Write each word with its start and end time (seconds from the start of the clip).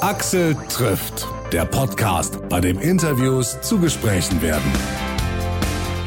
Axel 0.00 0.56
trifft, 0.70 1.28
der 1.52 1.66
Podcast, 1.66 2.48
bei 2.48 2.58
dem 2.58 2.78
Interviews 2.78 3.60
zu 3.60 3.78
Gesprächen 3.78 4.40
werden. 4.40 4.72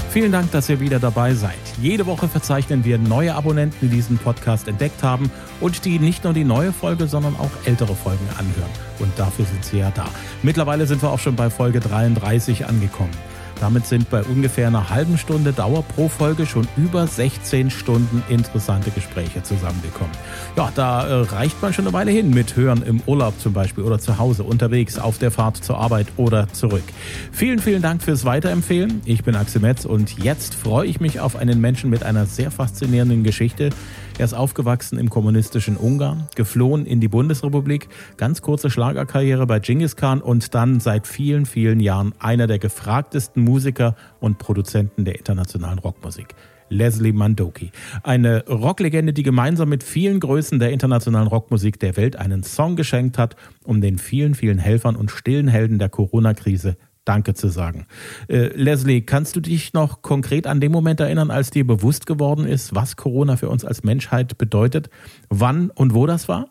Vielen 0.10 0.32
Dank, 0.32 0.50
dass 0.52 0.68
ihr 0.68 0.80
wieder 0.80 1.00
dabei 1.00 1.36
seid. 1.36 1.60
Jede 1.80 2.08
Woche 2.08 2.28
verzeichnen 2.28 2.86
wir 2.86 2.98
neue 2.98 3.36
Abonnenten, 3.36 3.78
die 3.82 3.96
diesen 3.96 4.18
Podcast 4.18 4.68
entdeckt 4.68 5.04
haben 5.04 5.30
und 5.62 5.86
die 5.86 6.00
nicht 6.00 6.24
nur 6.24 6.34
die 6.34 6.44
neue 6.44 6.74
Folge, 6.74 7.08
sondern 7.08 7.36
auch 7.36 7.52
ältere 7.66 7.96
Folgen 7.96 8.28
anhören. 8.32 8.72
Und 8.98 9.12
dafür 9.20 9.46
sind 9.46 9.64
sie 9.64 9.78
ja 9.78 9.92
da. 9.92 10.06
Mittlerweile 10.42 10.88
sind 10.88 11.04
wir 11.04 11.12
auch 11.12 11.20
schon 11.20 11.36
bei 11.36 11.52
Folge 11.52 11.80
33 11.80 12.66
angekommen. 12.66 13.14
Damit 13.60 13.86
sind 13.86 14.10
bei 14.10 14.24
ungefähr 14.24 14.68
einer 14.68 14.90
halben 14.90 15.18
Stunde 15.18 15.54
Dauer 15.54 15.84
pro 15.84 16.10
Folge 16.10 16.46
schon 16.46 16.68
über 16.78 17.08
16 17.08 17.70
Stunden 17.70 18.24
interessante 18.30 18.92
Gespräche 18.92 19.44
zusammengekommen. 19.44 20.12
Ja, 20.56 20.72
da 20.76 21.08
äh, 21.08 21.14
reicht 21.24 21.62
man 21.62 21.74
schon 21.74 21.86
eine 21.86 21.94
Weile 21.94 22.12
hin 22.12 22.30
mit 22.32 22.56
Hören 22.56 22.84
im 22.84 23.02
Urlaub 23.06 23.40
zum 23.40 23.54
Beispiel 23.54 23.84
oder 23.84 24.00
zu 24.00 24.18
Hause, 24.18 24.44
unterwegs, 24.44 24.98
auf 24.98 25.18
der 25.18 25.32
Fahrt 25.32 25.58
zur 25.58 25.78
Arbeit 25.78 26.08
oder 26.18 26.48
zurück. 26.52 26.84
Vielen, 27.32 27.60
vielen 27.60 27.82
Dank 27.82 28.04
fürs 28.04 28.26
Weiterempfehlen. 28.26 29.02
Ich 29.06 29.24
bin 29.24 29.36
Axel 29.36 29.62
Metz 29.62 29.86
und 29.86 30.18
jetzt 30.20 30.56
freue 30.56 30.88
ich 30.88 31.00
mich 31.00 31.20
auf 31.20 31.36
einen 31.36 31.62
Menschen 31.62 31.90
mit 31.90 32.04
einer 32.04 32.26
sehr 32.26 32.52
faszinierenden 32.52 33.24
Geschichte. 33.24 33.70
Er 34.20 34.26
ist 34.26 34.36
aufgewachsen 34.36 35.00
im 35.00 35.10
kommunistischen 35.10 35.76
Ungarn, 35.76 36.28
geflohen 36.36 36.86
in 36.86 37.00
die 37.00 37.08
Bundesrepublik, 37.08 37.90
ganz 38.16 38.44
kurze 38.44 38.70
Schlagerkarriere 38.70 39.48
bei 39.48 39.60
Genghis 39.60 39.96
Khan 39.96 40.22
und 40.22 40.54
dann 40.54 40.80
seit 40.80 41.08
vielen, 41.08 41.48
vielen 41.48 41.80
Jahren 41.80 42.14
einer 42.20 42.46
der 42.46 42.60
gefragtesten 42.60 43.44
Musiker 43.44 43.96
und 44.20 44.38
Produzenten 44.38 45.04
der 45.04 45.18
internationalen 45.18 45.80
Rockmusik. 45.80 46.36
Leslie 46.70 47.12
Mandoki. 47.12 47.72
Eine 48.04 48.46
Rocklegende, 48.48 49.14
die 49.14 49.24
gemeinsam 49.24 49.70
mit 49.70 49.84
vielen 49.84 50.20
Größen 50.20 50.60
der 50.60 50.72
internationalen 50.72 51.28
Rockmusik 51.28 51.80
der 51.80 51.98
Welt 51.98 52.16
einen 52.16 52.44
Song 52.44 52.76
geschenkt 52.76 53.18
hat, 53.18 53.36
um 53.64 53.82
den 53.82 53.98
vielen, 53.98 54.36
vielen 54.36 54.60
Helfern 54.60 54.96
und 54.96 55.10
stillen 55.10 55.48
Helden 55.48 55.80
der 55.80 55.90
Corona-Krise 55.90 56.78
Danke 57.06 57.34
zu 57.34 57.50
sagen. 57.50 57.86
Äh, 58.30 58.48
Leslie, 58.56 59.02
kannst 59.02 59.36
du 59.36 59.42
dich 59.42 59.74
noch 59.74 60.02
konkret 60.02 60.48
an 60.48 60.62
den 60.62 60.72
Moment 60.72 61.02
erinnern, 61.02 61.32
als 61.32 61.50
dir 61.50 61.68
bewusst 61.68 62.06
geworden 62.06 62.46
ist, 62.46 62.74
was 62.76 62.96
Corona 62.96 63.36
für 63.36 63.50
uns 63.50 63.66
als 63.66 63.84
Menschheit 63.84 64.38
bedeutet, 64.38 64.90
wann 65.30 65.70
und 65.70 65.94
wo 65.94 66.06
das 66.06 66.30
war? 66.30 66.48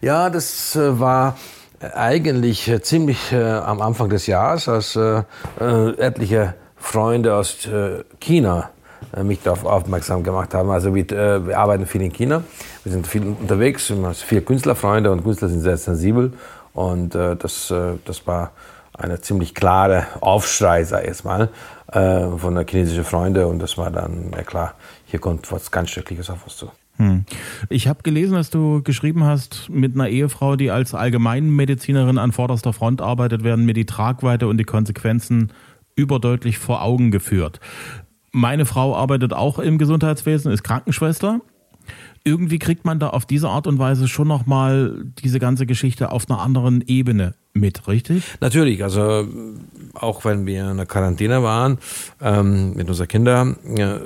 Ja, 0.00 0.30
das 0.30 0.76
äh, 0.76 1.00
war 1.00 1.36
eigentlich 1.80 2.68
äh, 2.68 2.80
ziemlich 2.80 3.32
äh, 3.32 3.42
am 3.42 3.80
Anfang 3.80 4.08
des 4.08 4.26
Jahres, 4.26 4.68
als 4.68 4.96
äh, 4.96 5.22
äh, 5.60 5.96
etliche 5.98 6.54
Freunde 6.76 7.34
aus 7.34 7.68
China 8.20 8.70
mich 9.20 9.42
darauf 9.42 9.64
aufmerksam 9.64 10.22
gemacht 10.22 10.54
haben. 10.54 10.70
Also 10.70 10.94
wir, 10.94 11.08
wir, 11.08 11.58
arbeiten 11.58 11.86
viel 11.86 12.02
in 12.02 12.12
China, 12.12 12.44
wir 12.84 12.92
sind 12.92 13.04
viel 13.04 13.22
unterwegs, 13.22 13.90
wir 13.90 13.96
haben 13.96 14.14
viele 14.14 14.42
Künstlerfreunde 14.42 15.10
und 15.10 15.24
Künstler 15.24 15.48
sind 15.48 15.60
sehr 15.60 15.76
sensibel 15.76 16.32
und 16.74 17.16
das, 17.16 17.74
das 18.04 18.26
war 18.28 18.52
eine 18.98 19.20
ziemlich 19.20 19.54
klare 19.54 20.06
Aufschrei, 20.20 20.82
ich 20.82 20.90
jetzt 20.90 21.24
mal, 21.24 21.48
äh, 21.92 22.26
von 22.36 22.54
der 22.54 22.66
chinesischen 22.68 23.04
Freunde 23.04 23.46
und 23.46 23.60
das 23.60 23.78
war 23.78 23.90
dann, 23.90 24.32
ja 24.34 24.42
klar, 24.42 24.74
hier 25.06 25.20
kommt 25.20 25.50
was 25.50 25.70
ganz 25.70 25.90
Schreckliches 25.90 26.30
auf 26.30 26.44
uns 26.44 26.56
zu. 26.56 26.70
Hm. 26.96 27.24
Ich 27.68 27.86
habe 27.86 28.02
gelesen, 28.02 28.34
dass 28.34 28.50
du 28.50 28.82
geschrieben 28.82 29.24
hast, 29.24 29.70
mit 29.70 29.94
einer 29.94 30.08
Ehefrau, 30.08 30.56
die 30.56 30.70
als 30.70 30.94
Allgemeinmedizinerin 30.94 32.18
an 32.18 32.32
vorderster 32.32 32.72
Front 32.72 33.00
arbeitet, 33.00 33.44
werden 33.44 33.64
mir 33.64 33.74
die 33.74 33.86
Tragweite 33.86 34.48
und 34.48 34.58
die 34.58 34.64
Konsequenzen 34.64 35.52
überdeutlich 35.94 36.58
vor 36.58 36.82
Augen 36.82 37.10
geführt. 37.10 37.60
Meine 38.32 38.66
Frau 38.66 38.96
arbeitet 38.96 39.32
auch 39.32 39.58
im 39.58 39.78
Gesundheitswesen, 39.78 40.52
ist 40.52 40.64
Krankenschwester 40.64 41.40
irgendwie 42.28 42.58
kriegt 42.58 42.84
man 42.84 42.98
da 42.98 43.10
auf 43.10 43.26
diese 43.26 43.48
Art 43.48 43.66
und 43.66 43.78
Weise 43.78 44.08
schon 44.08 44.28
nochmal 44.28 45.04
diese 45.22 45.38
ganze 45.38 45.66
Geschichte 45.66 46.12
auf 46.12 46.28
einer 46.30 46.40
anderen 46.40 46.82
Ebene 46.86 47.34
mit, 47.54 47.88
richtig? 47.88 48.24
Natürlich, 48.40 48.82
also 48.84 49.26
auch 49.94 50.24
wenn 50.24 50.46
wir 50.46 50.70
in 50.70 50.76
der 50.76 50.86
Quarantäne 50.86 51.42
waren 51.42 51.78
ähm, 52.20 52.74
mit 52.74 52.88
unseren 52.88 53.08
Kindern, 53.08 53.56
ja, 53.76 53.98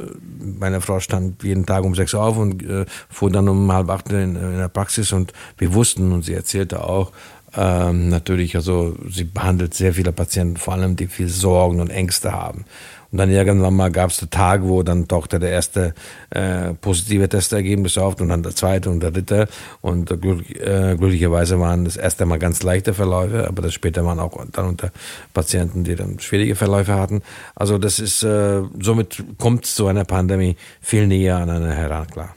meine 0.58 0.80
Frau 0.80 1.00
stand 1.00 1.42
jeden 1.42 1.66
Tag 1.66 1.84
um 1.84 1.94
sechs 1.94 2.14
auf 2.14 2.38
und 2.38 2.62
äh, 2.62 2.86
fuhr 3.08 3.30
dann 3.30 3.48
um 3.48 3.70
halb 3.70 3.90
acht 3.90 4.10
in, 4.10 4.36
in 4.36 4.58
der 4.58 4.68
Praxis 4.68 5.12
und 5.12 5.32
wir 5.58 5.74
wussten 5.74 6.12
und 6.12 6.24
sie 6.24 6.34
erzählte 6.34 6.84
auch, 6.84 7.12
ähm, 7.54 8.08
natürlich, 8.08 8.56
also 8.56 8.96
sie 9.08 9.24
behandelt 9.24 9.74
sehr 9.74 9.92
viele 9.94 10.12
Patienten, 10.12 10.56
vor 10.56 10.74
allem 10.74 10.96
die 10.96 11.06
viel 11.06 11.28
Sorgen 11.28 11.80
und 11.80 11.90
Ängste 11.90 12.32
haben. 12.32 12.64
Und 13.12 13.18
dann 13.18 13.30
irgendwann 13.30 13.76
mal 13.76 13.90
gab 13.90 14.10
es 14.10 14.16
den 14.16 14.30
Tag, 14.30 14.62
wo 14.64 14.82
dann 14.82 15.06
doch 15.06 15.26
der 15.26 15.42
erste 15.42 15.94
äh, 16.30 16.72
positive 16.80 17.28
Testergebnis 17.28 17.98
auf 17.98 18.18
und 18.20 18.30
dann 18.30 18.42
der 18.42 18.54
zweite 18.54 18.90
und 18.90 19.00
der 19.00 19.10
dritte. 19.10 19.48
Und 19.82 20.10
äh, 20.10 20.14
äh, 20.14 20.96
glücklicherweise 20.96 21.60
waren 21.60 21.84
das 21.84 21.96
erste 21.96 22.24
Mal 22.24 22.38
ganz 22.38 22.62
leichte 22.62 22.94
Verläufe, 22.94 23.46
aber 23.46 23.62
das 23.62 23.74
später 23.74 24.04
waren 24.06 24.18
auch 24.18 24.42
dann 24.52 24.66
unter 24.66 24.90
Patienten, 25.34 25.84
die 25.84 25.94
dann 25.94 26.18
schwierige 26.20 26.54
Verläufe 26.54 26.94
hatten. 26.94 27.22
Also 27.54 27.76
das 27.76 27.98
ist, 27.98 28.22
äh, 28.22 28.62
somit 28.80 29.22
kommt 29.38 29.66
zu 29.66 29.86
einer 29.86 30.04
Pandemie 30.04 30.56
viel 30.80 31.06
näher 31.06 31.36
an 31.36 31.50
eine 31.50 31.74
heran, 31.74 32.06
klar. 32.06 32.34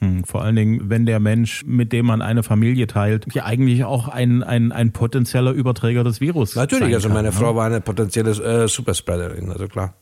Hm, 0.00 0.24
vor 0.24 0.42
allen 0.42 0.54
Dingen, 0.54 0.90
wenn 0.90 1.06
der 1.06 1.18
Mensch, 1.18 1.64
mit 1.66 1.92
dem 1.92 2.06
man 2.06 2.22
eine 2.22 2.44
Familie 2.44 2.86
teilt, 2.86 3.26
ja 3.34 3.44
eigentlich 3.44 3.84
auch 3.84 4.06
ein, 4.08 4.44
ein, 4.44 4.70
ein 4.70 4.92
potenzieller 4.92 5.50
Überträger 5.50 6.04
des 6.04 6.20
Virus 6.20 6.54
Natürlich, 6.54 6.94
also 6.94 7.08
meine 7.08 7.28
ne? 7.28 7.32
Frau 7.32 7.56
war 7.56 7.66
eine 7.66 7.80
potenzielle 7.80 8.30
äh, 8.30 8.68
Superspreaderin, 8.68 9.50
also 9.50 9.66
klar. 9.66 9.94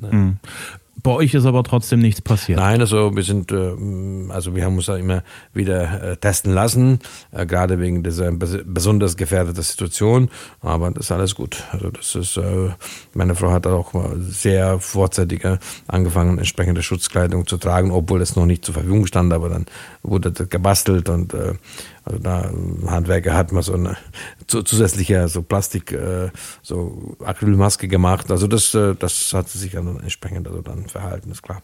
Hm. 0.00 0.38
Bei 1.02 1.10
euch 1.10 1.34
ist 1.34 1.44
aber 1.44 1.62
trotzdem 1.64 2.00
nichts 2.00 2.22
passiert. 2.22 2.58
Nein, 2.58 2.80
also 2.80 3.14
wir 3.14 3.22
sind, 3.22 3.52
äh, 3.52 3.74
also 4.30 4.54
wir 4.54 4.64
haben 4.64 4.76
uns 4.76 4.86
da 4.86 4.96
immer 4.96 5.22
wieder 5.52 6.12
äh, 6.12 6.16
testen 6.16 6.52
lassen, 6.52 7.00
äh, 7.32 7.44
gerade 7.46 7.78
wegen 7.78 8.02
dieser 8.02 8.32
besonders 8.32 9.16
gefährdeten 9.16 9.62
Situation. 9.62 10.30
Aber 10.60 10.90
das 10.90 11.06
ist 11.06 11.12
alles 11.12 11.34
gut. 11.34 11.62
Also 11.72 11.90
das 11.90 12.14
ist, 12.14 12.40
meine 13.12 13.34
Frau 13.34 13.50
hat 13.50 13.66
auch 13.66 13.92
sehr 14.18 14.78
vorzeitig 14.78 15.46
angefangen, 15.86 16.38
entsprechende 16.38 16.82
Schutzkleidung 16.82 17.46
zu 17.46 17.56
tragen, 17.58 17.90
obwohl 17.90 18.22
es 18.22 18.36
noch 18.36 18.46
nicht 18.46 18.64
zur 18.64 18.74
Verfügung 18.74 19.06
stand. 19.06 19.32
Aber 19.32 19.48
dann 19.48 19.66
wurde 20.02 20.32
das 20.32 20.48
gebastelt 20.48 21.08
und 21.08 21.34
also 22.04 22.18
da 22.18 22.50
Handwerker 22.86 23.34
hat 23.34 23.52
man 23.52 23.62
so 23.62 23.74
eine 23.74 23.96
zusätzliche 24.46 25.28
so 25.28 25.42
Plastik, 25.42 25.92
äh, 25.92 26.30
so 26.62 27.16
Acrylmaske 27.24 27.88
gemacht. 27.88 28.30
Also 28.30 28.46
das, 28.46 28.74
äh, 28.74 28.94
das 28.94 29.32
hat 29.32 29.48
sich 29.48 29.72
dann 29.72 30.00
entsprechend 30.00 30.46
also 30.46 30.60
dann 30.60 30.86
verhalten, 30.86 31.30
ist 31.30 31.42
klar. 31.42 31.62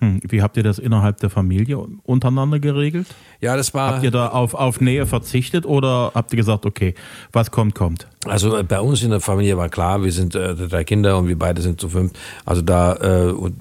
Hm, 0.00 0.20
wie 0.28 0.42
habt 0.42 0.56
ihr 0.56 0.64
das 0.64 0.78
innerhalb 0.78 1.18
der 1.18 1.30
Familie 1.30 1.78
untereinander 1.78 2.58
geregelt? 2.58 3.06
Ja, 3.40 3.56
das 3.56 3.74
war. 3.74 3.94
Habt 3.94 4.04
ihr 4.04 4.10
da 4.10 4.28
auf, 4.28 4.54
auf 4.54 4.80
Nähe 4.80 5.06
verzichtet 5.06 5.66
oder 5.66 6.10
habt 6.14 6.32
ihr 6.32 6.36
gesagt, 6.36 6.66
okay, 6.66 6.94
was 7.32 7.52
kommt, 7.52 7.76
kommt? 7.76 8.08
Also 8.26 8.56
äh, 8.56 8.64
bei 8.64 8.80
uns 8.80 9.02
in 9.02 9.10
der 9.10 9.20
Familie 9.20 9.56
war 9.56 9.68
klar, 9.68 10.02
wir 10.02 10.12
sind 10.12 10.34
äh, 10.34 10.54
drei 10.54 10.82
Kinder 10.82 11.16
und 11.16 11.28
wir 11.28 11.38
beide 11.38 11.62
sind 11.62 11.80
zu 11.80 11.88
fünf. 11.88 12.12
Also 12.44 12.60
da 12.60 12.96
äh, 12.96 13.30
und 13.30 13.54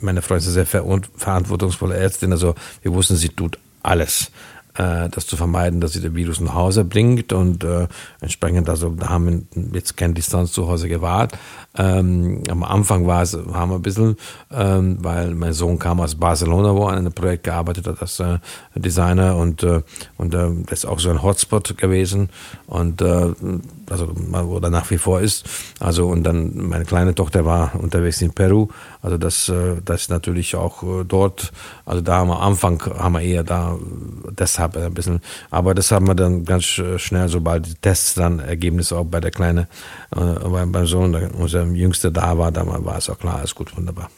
meine 0.00 0.22
Frau 0.22 0.36
ist 0.36 0.46
eine 0.46 0.64
sehr 0.64 0.66
verantwortungsvolle 0.66 1.94
Ärztin, 1.94 2.32
also 2.32 2.54
wir 2.80 2.94
wussten, 2.94 3.16
sie 3.16 3.28
tut 3.28 3.58
alles 3.82 4.30
äh, 4.76 5.08
das 5.08 5.26
zu 5.26 5.36
vermeiden, 5.36 5.80
dass 5.80 5.92
sie 5.92 6.00
das 6.00 6.14
Virus 6.14 6.40
nach 6.40 6.54
Hause 6.54 6.84
bringt 6.84 7.32
und 7.32 7.64
äh, 7.64 7.86
entsprechend, 8.20 8.68
also 8.68 8.90
da 8.90 9.08
haben 9.08 9.46
wir 9.54 9.62
jetzt 9.74 9.96
keine 9.96 10.14
Distanz 10.14 10.52
zu 10.52 10.68
Hause 10.68 10.88
gewahrt. 10.88 11.36
Ähm, 11.76 12.42
am 12.48 12.62
Anfang 12.62 13.06
war 13.06 13.22
es, 13.22 13.34
haben 13.52 13.70
wir 13.70 13.76
ein 13.76 13.82
bisschen, 13.82 14.16
ähm, 14.52 14.98
weil 15.00 15.34
mein 15.34 15.52
Sohn 15.52 15.78
kam 15.78 16.00
aus 16.00 16.14
Barcelona, 16.14 16.74
wo 16.74 16.86
er 16.86 16.92
an 16.92 16.98
einem 16.98 17.12
Projekt 17.12 17.44
gearbeitet 17.44 17.86
hat 17.86 18.00
als 18.00 18.20
äh, 18.20 18.38
Designer 18.74 19.36
und, 19.36 19.62
äh, 19.62 19.82
und 20.16 20.34
äh, 20.34 20.48
das 20.66 20.80
ist 20.80 20.86
auch 20.86 21.00
so 21.00 21.10
ein 21.10 21.22
Hotspot 21.22 21.76
gewesen 21.76 22.28
und 22.66 23.00
äh, 23.00 23.32
also 23.90 24.12
wo 24.14 24.58
er 24.58 24.70
nach 24.70 24.90
wie 24.90 24.98
vor 24.98 25.20
ist. 25.20 25.48
Also 25.80 26.08
und 26.08 26.22
dann 26.24 26.68
meine 26.68 26.84
kleine 26.84 27.14
Tochter 27.14 27.44
war 27.44 27.74
unterwegs 27.78 28.20
in 28.22 28.32
Peru. 28.32 28.68
Also 29.02 29.18
das, 29.18 29.48
äh, 29.48 29.76
das 29.84 30.02
ist 30.02 30.10
natürlich 30.10 30.56
auch 30.56 30.82
äh, 30.82 31.04
dort. 31.04 31.52
Also 31.84 32.00
da 32.00 32.16
haben 32.16 32.28
wir 32.28 32.40
am 32.40 32.52
Anfang 32.52 32.82
haben 32.98 33.14
wir 33.14 33.20
eher 33.20 33.44
da 33.44 33.76
deshalb 34.38 34.76
ein 34.76 34.94
bisschen. 34.94 35.20
Aber 35.50 35.74
das 35.74 35.90
haben 35.90 36.06
wir 36.06 36.14
dann 36.14 36.44
ganz 36.44 36.64
schnell, 36.64 37.28
sobald 37.28 37.66
die 37.66 37.74
Tests 37.74 38.14
dann 38.14 38.38
Ergebnisse 38.38 38.96
auch 38.96 39.04
bei 39.04 39.20
der 39.20 39.30
kleine, 39.30 39.68
äh, 40.14 40.64
beim 40.66 40.86
Sohn, 40.86 41.14
unser 41.14 41.64
Jüngster 41.66 42.10
da 42.10 42.38
war, 42.38 42.52
dann 42.52 42.66
war 42.66 42.96
es 42.96 43.10
auch 43.10 43.18
klar, 43.18 43.36
alles 43.36 43.54
gut, 43.54 43.76
wunderbar. 43.76 44.10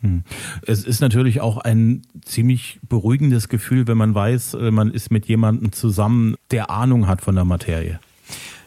Hm. 0.00 0.22
Es 0.66 0.84
ist 0.84 1.00
natürlich 1.00 1.40
auch 1.42 1.58
ein 1.58 2.02
ziemlich 2.24 2.80
beruhigendes 2.88 3.48
Gefühl, 3.48 3.86
wenn 3.86 3.98
man 3.98 4.14
weiß, 4.14 4.56
man 4.70 4.90
ist 4.90 5.10
mit 5.10 5.26
jemandem 5.26 5.72
zusammen, 5.72 6.36
der 6.50 6.70
Ahnung 6.70 7.06
hat 7.06 7.20
von 7.20 7.34
der 7.34 7.44
Materie. 7.44 8.00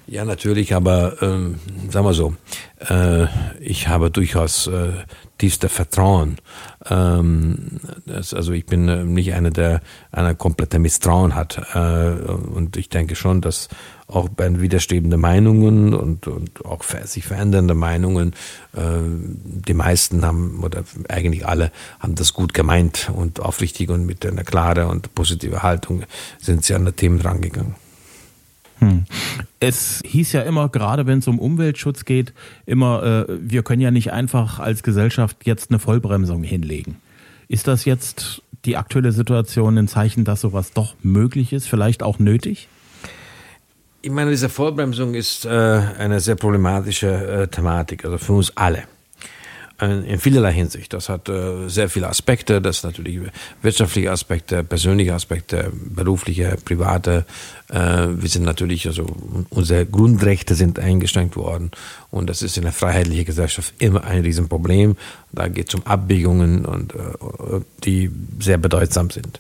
Ja, 0.06 0.26
natürlich, 0.26 0.76
aber 0.76 1.22
ähm, 1.22 1.60
sagen 1.90 2.06
wir 2.06 2.14
so, 2.14 2.36
äh, 2.90 3.26
ich 3.62 3.88
habe 3.88 4.12
durchaus 4.12 4.68
äh, 4.68 4.92
tiefste 5.38 5.70
Vertrauen. 5.70 6.38
Ähm, 6.90 7.80
das, 8.06 8.34
also 8.34 8.52
ich 8.52 8.66
bin 8.66 8.90
äh, 8.90 9.06
nicht 9.06 9.34
einer, 9.34 9.52
der 9.52 9.82
einer 10.12 10.36
komplette 10.36 10.78
Misstrauen 10.78 11.36
hat. 11.36 11.62
Äh, 11.74 11.80
und 11.80 12.76
ich 12.76 12.90
denke 12.90 13.16
schon, 13.16 13.40
dass 13.40 13.70
auch 14.08 14.28
bei 14.28 14.60
widerstrebenden 14.60 15.22
Meinungen 15.22 15.94
und, 15.94 16.28
und 16.28 16.66
auch 16.66 16.84
sich 17.06 17.24
verändernde 17.24 17.74
Meinungen, 17.74 18.34
äh, 18.74 18.80
die 19.44 19.74
meisten 19.74 20.26
haben, 20.26 20.60
oder 20.64 20.84
eigentlich 21.08 21.48
alle, 21.48 21.72
haben 22.00 22.16
das 22.16 22.34
gut 22.34 22.54
gemeint 22.54 23.10
und 23.16 23.40
aufrichtig 23.40 23.90
und 23.90 24.06
mit 24.06 24.26
einer 24.26 24.44
klaren 24.44 24.90
und 24.90 25.16
positiven 25.16 25.64
Haltung 25.64 26.04
sind 26.40 26.66
sie 26.66 26.74
an 26.76 26.86
die 26.86 26.92
Themen 26.92 27.22
rangegangen. 27.22 27.83
Hm. 28.90 29.06
Es 29.60 30.02
hieß 30.06 30.34
ja 30.34 30.42
immer, 30.42 30.70
gerade 30.70 31.06
wenn 31.06 31.20
es 31.20 31.28
um 31.28 31.40
Umweltschutz 31.40 32.06
geht, 32.06 32.34
immer, 32.66 33.28
äh, 33.30 33.38
wir 33.40 33.64
können 33.64 33.82
ja 33.82 33.92
nicht 33.92 34.12
einfach 34.12 34.60
als 34.60 34.84
Gesellschaft 34.84 35.38
jetzt 35.46 35.70
eine 35.70 35.80
Vollbremsung 35.80 36.44
hinlegen. 36.44 36.98
Ist 37.48 37.68
das 37.68 37.86
jetzt 37.86 38.42
die 38.66 38.78
aktuelle 38.78 39.12
Situation 39.12 39.78
ein 39.78 39.88
Zeichen, 39.88 40.26
dass 40.26 40.42
sowas 40.42 40.72
doch 40.74 40.96
möglich 41.02 41.54
ist, 41.54 41.68
vielleicht 41.68 42.04
auch 42.04 42.20
nötig? 42.20 42.68
Ich 44.02 44.12
meine, 44.12 44.32
diese 44.32 44.50
Vollbremsung 44.50 45.14
ist 45.14 45.46
äh, 45.46 45.50
eine 45.50 46.20
sehr 46.20 46.36
problematische 46.36 47.08
äh, 47.08 47.48
Thematik, 47.48 48.04
also 48.04 48.18
für 48.18 48.34
uns 48.34 48.56
alle 48.58 48.84
in 49.92 50.20
vielerlei 50.20 50.54
Hinsicht. 50.54 50.94
Das 50.94 51.10
hat 51.10 51.30
äh, 51.30 51.68
sehr 51.68 51.90
viele 51.90 52.10
Aspekte. 52.10 52.62
Das 52.62 52.84
natürlich 52.84 53.20
wirtschaftliche 53.62 54.12
Aspekte, 54.12 54.64
persönliche 54.64 55.14
Aspekte, 55.14 55.72
berufliche, 55.74 56.58
private. 56.64 57.26
Äh, 57.70 58.08
wir 58.10 58.30
sind 58.30 58.44
natürlich, 58.44 58.88
also 58.88 59.06
unsere 59.50 59.86
Grundrechte 59.86 60.56
sind 60.56 60.80
eingeschränkt 60.80 61.36
worden. 61.36 61.72
Und 62.12 62.30
das 62.30 62.42
ist 62.42 62.58
in 62.58 62.64
der 62.64 62.74
freiheitlichen 62.74 63.26
Gesellschaft 63.26 63.74
immer 63.80 64.04
ein 64.04 64.22
Riesenproblem. 64.22 64.96
Da 65.32 65.48
geht 65.48 65.70
es 65.70 65.76
um 65.76 65.86
Abbiegungen 65.86 66.66
und 66.66 66.94
äh, 66.94 66.98
die 67.84 68.12
sehr 68.40 68.58
bedeutsam 68.58 69.10
sind. 69.10 69.40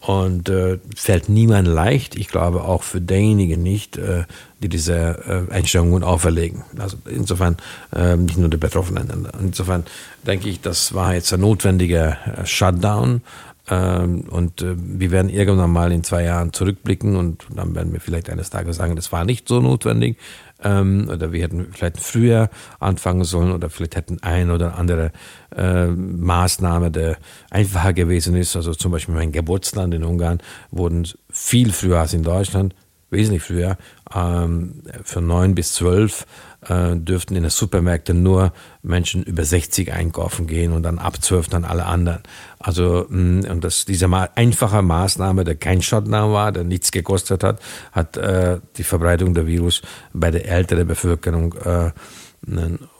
Und 0.00 0.48
äh, 0.48 0.78
fällt 0.96 1.28
niemand 1.28 1.68
leicht, 1.68 2.16
ich 2.16 2.28
glaube 2.28 2.64
auch 2.64 2.82
für 2.82 3.02
diejenigen 3.02 3.62
nicht, 3.62 3.98
äh, 3.98 4.24
die 4.62 4.70
diese 4.70 5.46
äh, 5.50 5.52
Einstellungen 5.52 6.02
auferlegen. 6.02 6.64
Also 6.78 6.96
insofern 7.06 7.58
äh, 7.94 8.16
nicht 8.16 8.38
nur 8.38 8.48
die 8.48 8.56
Betroffenen. 8.56 9.28
Insofern 9.38 9.84
denke 10.26 10.48
ich, 10.48 10.62
das 10.62 10.94
war 10.94 11.12
jetzt 11.14 11.32
ein 11.34 11.40
notwendiger 11.40 12.16
äh, 12.26 12.46
Shutdown. 12.46 13.20
Ähm, 13.68 14.22
und 14.30 14.62
äh, 14.62 14.74
wir 14.76 15.10
werden 15.10 15.28
irgendwann 15.28 15.70
mal 15.70 15.92
in 15.92 16.02
zwei 16.02 16.24
Jahren 16.24 16.54
zurückblicken 16.54 17.16
und 17.16 17.46
dann 17.54 17.74
werden 17.74 17.92
wir 17.92 18.00
vielleicht 18.00 18.30
eines 18.30 18.48
Tages 18.48 18.76
sagen, 18.76 18.96
das 18.96 19.12
war 19.12 19.26
nicht 19.26 19.46
so 19.48 19.60
notwendig 19.60 20.16
ähm, 20.62 21.08
oder 21.10 21.32
wir 21.32 21.42
hätten 21.42 21.68
vielleicht 21.72 22.00
früher 22.00 22.50
anfangen 22.78 23.24
sollen 23.24 23.52
oder 23.52 23.70
vielleicht 23.70 23.96
hätten 23.96 24.22
ein 24.22 24.50
oder 24.50 24.76
andere 24.78 25.12
äh, 25.56 25.86
Maßnahme, 25.86 26.90
der 26.90 27.16
einfacher 27.50 27.92
gewesen 27.92 28.36
ist. 28.36 28.56
Also 28.56 28.74
zum 28.74 28.92
Beispiel 28.92 29.14
mein 29.14 29.32
Geburtsland 29.32 29.94
in 29.94 30.04
Ungarn 30.04 30.40
wurden 30.70 31.06
viel 31.30 31.72
früher 31.72 32.00
als 32.00 32.14
in 32.14 32.22
Deutschland, 32.22 32.74
wesentlich 33.10 33.42
früher, 33.42 33.76
ähm, 34.14 34.82
für 35.04 35.20
neun 35.20 35.54
bis 35.54 35.74
zwölf 35.74 36.26
äh, 36.68 36.96
dürften 36.96 37.36
in 37.36 37.42
den 37.42 37.50
Supermärkten 37.50 38.22
nur 38.22 38.52
Menschen 38.82 39.22
über 39.22 39.44
60 39.44 39.92
einkaufen 39.92 40.46
gehen 40.46 40.72
und 40.72 40.82
dann 40.82 40.98
ab 40.98 41.22
12 41.22 41.48
dann 41.48 41.64
alle 41.64 41.86
anderen. 41.86 42.22
Also 42.58 43.06
mh, 43.08 43.48
mm, 43.48 43.50
und 43.50 43.64
das, 43.64 43.84
diese 43.84 44.08
ma 44.08 44.28
einfache 44.34 44.82
Maßnahme, 44.82 45.44
der 45.44 45.56
kein 45.56 45.82
Shutdown 45.82 46.32
war, 46.32 46.52
der 46.52 46.64
nichts 46.64 46.92
gekostet 46.92 47.44
hat, 47.44 47.60
hat 47.92 48.16
äh, 48.16 48.60
die 48.76 48.84
Verbreitung 48.84 49.34
der 49.34 49.46
Virus 49.46 49.82
bei 50.12 50.30
der 50.30 50.48
älteren 50.48 50.86
Bevölkerung 50.86 51.54
äh, 51.64 51.90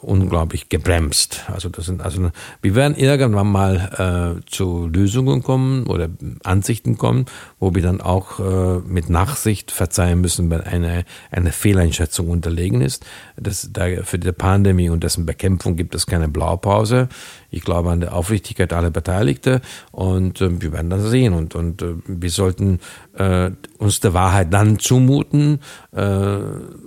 unglaublich 0.02 0.69
gebremst. 0.69 1.44
Also 1.49 1.69
das 1.69 1.87
sind 1.87 2.02
also 2.02 2.31
wir 2.62 2.75
werden 2.75 2.97
irgendwann 2.97 3.50
mal 3.50 4.41
äh, 4.41 4.50
zu 4.50 4.87
Lösungen 4.87 5.43
kommen 5.43 5.87
oder 5.87 6.08
Ansichten 6.44 6.99
kommen, 6.99 7.26
wo 7.58 7.75
wir 7.75 7.82
dann 7.82 8.00
auch 8.00 8.41
äh, 8.41 8.79
mit 8.87 9.11
Nachsicht 9.11 9.70
verzeihen 9.70 10.20
müssen, 10.20 10.50
wenn 10.50 10.61
eine 10.61 11.05
eine 11.31 11.52
Fehleinschätzung 11.52 12.29
unterlegen 12.29 12.81
ist. 12.81 13.05
Das 13.37 13.70
da 13.73 13.87
für 14.02 14.19
die 14.19 14.32
Pandemie 14.32 14.91
und 14.91 15.05
dessen 15.05 15.26
Bekämpfung 15.26 15.76
gibt 15.76 15.94
es 15.94 16.06
keine 16.06 16.29
Blaupause. 16.29 17.08
Ich 17.50 17.62
glaube 17.62 17.91
an 17.91 18.00
der 18.00 18.14
Aufrichtigkeit 18.14 18.73
aller 18.73 18.91
Beteiligten 18.91 19.61
und 19.91 20.41
äh, 20.41 20.61
wir 20.61 20.73
werden 20.73 20.91
das 20.91 21.11
sehen 21.11 21.35
und 21.35 21.55
und 21.55 21.82
äh, 21.82 21.94
wir 22.06 22.31
sollten 22.31 22.81
äh, 23.14 23.50
uns 23.79 24.00
der 24.00 24.14
Wahrheit 24.14 24.52
dann 24.52 24.79
zumuten 24.79 25.61
äh, 25.93 26.37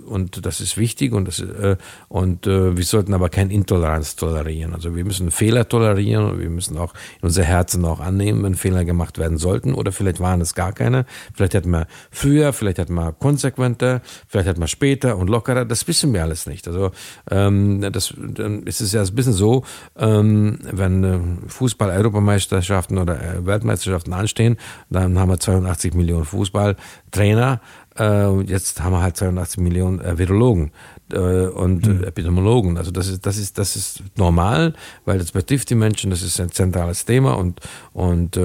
und 0.06 0.44
das 0.44 0.60
ist 0.60 0.76
wichtig 0.76 1.12
und 1.12 1.28
das 1.28 1.40
äh, 1.40 1.76
und 2.08 2.46
äh, 2.46 2.76
wir 2.76 2.84
sollten 2.84 3.14
aber 3.14 3.28
kein 3.28 3.50
Intoleranz 3.50 4.16
tolerieren. 4.16 4.74
Also 4.74 4.94
wir 4.96 5.04
müssen 5.04 5.30
Fehler 5.30 5.68
tolerieren 5.68 6.24
und 6.24 6.40
wir 6.40 6.50
müssen 6.50 6.78
auch 6.78 6.94
in 7.20 7.26
unser 7.26 7.42
Herzen 7.42 7.84
auch 7.84 8.00
annehmen, 8.00 8.42
wenn 8.42 8.54
Fehler 8.54 8.84
gemacht 8.84 9.18
werden 9.18 9.38
sollten 9.38 9.74
oder 9.74 9.92
vielleicht 9.92 10.20
waren 10.20 10.40
es 10.40 10.54
gar 10.54 10.72
keine. 10.72 11.06
Vielleicht 11.34 11.54
hätten 11.54 11.70
wir 11.70 11.86
früher, 12.10 12.52
vielleicht 12.52 12.78
hätten 12.78 12.94
wir 12.94 13.12
konsequenter, 13.12 14.02
vielleicht 14.28 14.48
hätten 14.48 14.60
wir 14.60 14.68
später 14.68 15.16
und 15.16 15.28
lockerer. 15.28 15.64
Das 15.64 15.86
wissen 15.88 16.12
wir 16.12 16.22
alles 16.22 16.46
nicht. 16.46 16.66
Also 16.68 16.90
ähm, 17.30 17.80
das 17.92 18.14
dann 18.16 18.62
ist 18.64 18.80
es 18.80 18.92
ja 18.92 19.02
ein 19.02 19.14
bisschen 19.14 19.32
so, 19.32 19.64
ähm, 19.96 20.53
wenn 20.62 21.04
äh, 21.04 21.48
Fußball-Europameisterschaften 21.48 22.98
oder 22.98 23.20
äh, 23.20 23.46
Weltmeisterschaften 23.46 24.12
anstehen, 24.12 24.56
dann 24.90 25.18
haben 25.18 25.30
wir 25.30 25.38
82 25.38 25.94
Millionen 25.94 26.24
Fußballtrainer. 26.24 27.60
Äh, 27.98 28.40
jetzt 28.42 28.82
haben 28.82 28.92
wir 28.92 29.02
halt 29.02 29.16
82 29.16 29.58
Millionen 29.60 30.00
äh, 30.00 30.18
Virologen 30.18 30.72
äh, 31.12 31.18
und 31.18 31.86
mhm. 31.86 32.04
Epidemiologen. 32.04 32.78
Also 32.78 32.90
das 32.90 33.08
ist, 33.08 33.26
das 33.26 33.36
ist, 33.36 33.58
das 33.58 33.76
ist 33.76 34.02
normal, 34.16 34.74
weil 35.04 35.18
das 35.18 35.32
betrifft 35.32 35.70
die 35.70 35.74
Menschen, 35.74 36.10
das 36.10 36.22
ist 36.22 36.40
ein 36.40 36.50
zentrales 36.50 37.04
Thema 37.04 37.36
und, 37.38 37.60
und 37.92 38.38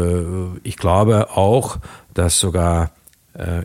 ich 0.64 0.78
glaube 0.78 1.30
auch, 1.32 1.78
dass 2.14 2.40
sogar 2.40 2.92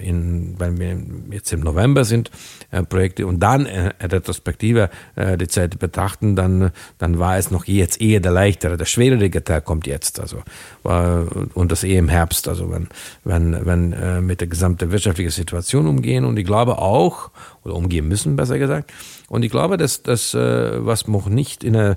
in, 0.03 0.55
wenn 0.59 0.79
wir 0.79 0.97
jetzt 1.35 1.53
im 1.53 1.61
November 1.61 2.05
sind, 2.05 2.31
äh, 2.71 2.83
Projekte 2.83 3.27
und 3.27 3.41
dann 3.41 3.67
in 3.67 3.91
Retrospektive 4.01 4.91
äh, 5.17 5.37
die 5.37 5.49
Zeit 5.49 5.79
betrachten, 5.79 6.37
dann, 6.37 6.71
dann 6.99 7.19
war 7.19 7.39
es 7.39 7.51
noch 7.51 7.65
jetzt 7.65 8.01
eher 8.01 8.21
der 8.21 8.33
leichtere, 8.33 8.77
der 8.77 8.85
schwerere 8.85 9.31
Teil 9.31 9.63
kommt 9.63 9.87
jetzt, 9.87 10.21
also 10.21 10.43
und 10.83 11.73
das 11.73 11.83
eher 11.83 11.99
im 11.99 12.09
Herbst, 12.09 12.47
also 12.47 12.71
wenn, 12.71 12.89
wenn, 13.25 13.65
wenn 13.65 14.27
mit 14.27 14.41
der 14.41 14.49
gesamten 14.49 14.93
wirtschaftlichen 14.93 15.31
Situation 15.31 15.87
umgehen. 15.87 16.27
Und 16.27 16.39
ich 16.39 16.45
glaube 16.45 16.79
auch, 16.79 17.31
oder 17.63 17.75
umgehen 17.75 18.07
müssen, 18.07 18.37
besser 18.37 18.59
gesagt, 18.59 18.93
und 19.29 19.43
ich 19.45 19.51
glaube, 19.51 19.79
dass 19.79 20.03
das, 20.03 20.35
was 20.35 21.09
noch 21.09 21.29
nicht 21.29 21.65
in 21.65 21.73
der 21.73 21.97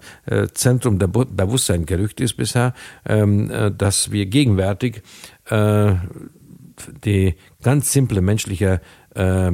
Zentrum 0.53 0.99
der 0.99 1.07
Bewusstsein 1.07 1.85
gerückt 1.85 2.21
ist 2.21 2.37
bisher, 2.37 2.73
ähm, 3.05 3.51
dass 3.77 4.11
wir 4.11 4.25
gegenwärtig 4.27 5.01
die 7.03 7.35
ganz 7.61 7.91
simple 7.91 8.21
menschliche 8.21 8.81
äh, 9.15 9.51